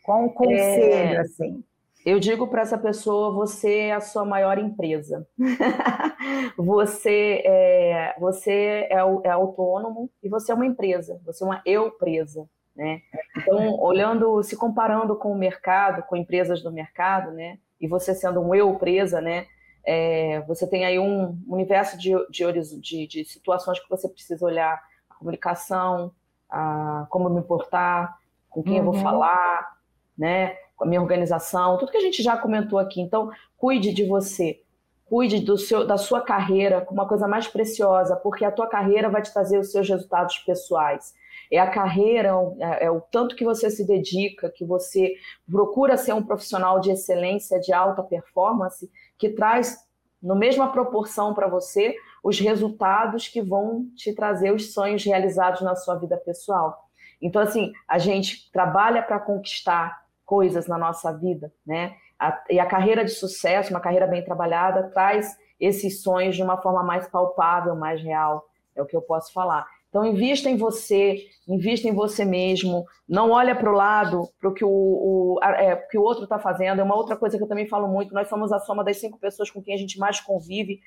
[0.03, 1.19] Qual um conselho, é...
[1.19, 1.63] assim?
[2.07, 5.27] Eu digo para essa pessoa: você é a sua maior empresa.
[6.55, 11.19] você é, você é, é, autônomo e você é uma empresa.
[11.25, 13.01] Você é uma eu presa, né?
[13.35, 17.59] Então, olhando, se comparando com o mercado, com empresas do mercado, né?
[17.77, 19.45] E você sendo um eu presa, né?
[19.85, 24.81] É, você tem aí um universo de, de, de, de, situações que você precisa olhar:
[25.09, 26.13] a comunicação,
[26.49, 28.17] a, como me importar,
[28.49, 28.79] com quem uhum.
[28.79, 29.01] eu vou uhum.
[29.01, 29.77] falar,
[30.17, 30.55] né?
[30.77, 33.01] Com a minha organização, tudo que a gente já comentou aqui.
[33.01, 34.61] Então, cuide de você,
[35.05, 39.09] cuide do seu, da sua carreira como uma coisa mais preciosa, porque a tua carreira
[39.09, 41.13] vai te trazer os seus resultados pessoais.
[41.51, 45.15] É a carreira, é, é o tanto que você se dedica, que você
[45.49, 49.77] procura ser um profissional de excelência, de alta performance, que traz,
[50.21, 55.75] na mesma proporção para você, os resultados que vão te trazer os sonhos realizados na
[55.75, 56.85] sua vida pessoal.
[57.21, 61.95] Então, assim, a gente trabalha para conquistar coisas na nossa vida, né?
[62.19, 66.61] A, e a carreira de sucesso, uma carreira bem trabalhada, traz esses sonhos de uma
[66.61, 69.65] forma mais palpável, mais real, é o que eu posso falar.
[69.89, 71.17] Então, invista em você,
[71.47, 75.97] invista em você mesmo, não olha para o lado, para o que o, é, que
[75.97, 76.81] o outro está fazendo.
[76.81, 79.17] É uma outra coisa que eu também falo muito, nós somos a soma das cinco
[79.17, 80.81] pessoas com quem a gente mais convive.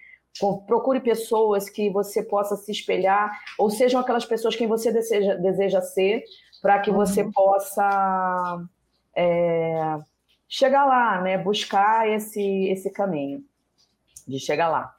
[0.67, 5.81] Procure pessoas que você possa se espelhar, ou sejam aquelas pessoas quem você deseja, deseja
[5.81, 6.23] ser,
[6.61, 7.33] para que você uhum.
[7.33, 8.61] possa
[9.17, 9.99] é,
[10.49, 11.39] chegar lá, né?
[11.39, 13.43] Buscar esse, esse caminho
[14.27, 14.95] de chegar lá.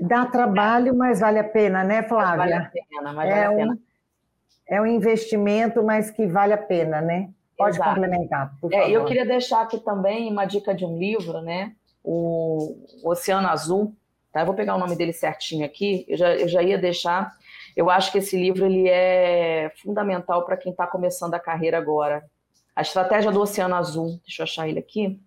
[0.00, 2.36] Dá trabalho, mas vale a pena, né, Flávia?
[2.36, 3.72] Vale a pena, mas é vale a pena.
[3.72, 3.78] Um,
[4.68, 7.30] é um investimento, mas que vale a pena, né?
[7.56, 7.90] Pode Exato.
[7.90, 8.86] complementar, por favor.
[8.86, 11.74] É, eu queria deixar aqui também uma dica de um livro, né?
[12.02, 13.94] O Oceano Azul,
[14.32, 14.40] Tá?
[14.40, 17.36] Eu vou pegar o nome dele certinho aqui, eu já, eu já ia deixar.
[17.76, 22.24] Eu acho que esse livro ele é fundamental para quem está começando a carreira agora.
[22.74, 24.20] A Estratégia do Oceano Azul.
[24.24, 25.20] Deixa eu achar ele aqui.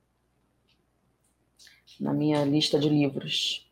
[1.99, 3.65] Na minha lista de livros.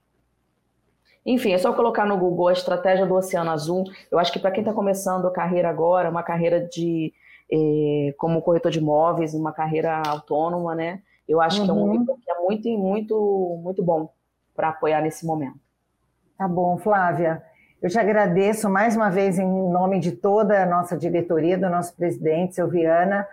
[1.26, 3.86] Enfim, é só colocar no Google a Estratégia do Oceano Azul.
[4.11, 7.13] Eu acho que para quem está começando a carreira agora, uma carreira de
[7.51, 11.01] eh, como corretor de imóveis, uma carreira autônoma, né?
[11.28, 11.65] Eu acho uhum.
[11.65, 11.91] que é um uhum.
[11.93, 14.09] livro que é muito, muito, muito bom
[14.55, 15.59] para apoiar nesse momento.
[16.38, 17.41] Tá bom, Flávia.
[17.82, 21.95] Eu te agradeço mais uma vez em nome de toda a nossa diretoria, do nosso
[21.95, 23.28] presidente, Silviana,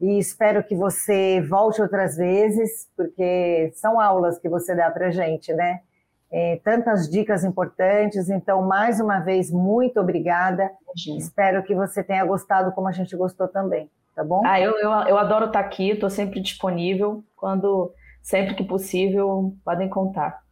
[0.00, 5.52] e espero que você volte outras vezes, porque são aulas que você dá para gente,
[5.54, 5.80] né?
[6.30, 8.28] É, tantas dicas importantes.
[8.28, 10.70] Então, mais uma vez, muito obrigada.
[10.84, 11.18] Imagina.
[11.18, 14.42] Espero que você tenha gostado como a gente gostou também, tá bom?
[14.44, 17.24] Ah, eu, eu, eu adoro estar aqui, estou sempre disponível.
[17.34, 17.92] Quando,
[18.22, 20.42] sempre que possível, podem contar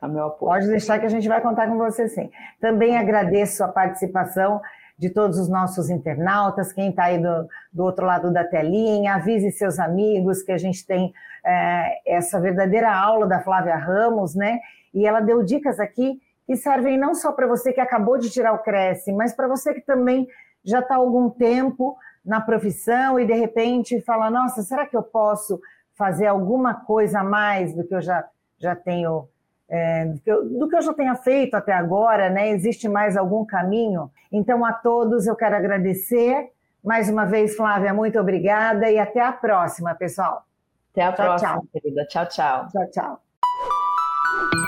[0.00, 0.52] com meu apoio.
[0.52, 2.30] Pode deixar que a gente vai contar com você sim.
[2.60, 4.60] Também agradeço a participação
[4.98, 9.50] de todos os nossos internautas, quem está aí do, do, outro lado da telinha, avise
[9.52, 11.12] seus amigos que a gente tem
[11.44, 14.58] é, essa verdadeira aula da Flávia Ramos, né?
[14.94, 18.52] E ela deu dicas aqui que servem não só para você que acabou de tirar
[18.52, 20.26] o Cresce, mas para você que também
[20.64, 25.60] já está algum tempo na profissão e de repente fala: nossa, será que eu posso
[25.94, 28.24] fazer alguma coisa a mais do que eu já,
[28.58, 29.28] já tenho
[29.68, 32.50] é, do, que eu, do, que eu, já tenha feito até agora, né?
[32.50, 34.10] Existe mais algum caminho?
[34.30, 36.50] Então, a todos eu quero agradecer.
[36.84, 40.44] Mais uma vez, Flávia, muito obrigada e até a próxima, pessoal.
[40.92, 41.66] Até a tchau, próxima, tchau.
[41.72, 42.06] querida.
[42.06, 42.68] Tchau, tchau.
[42.70, 44.65] Tchau, tchau.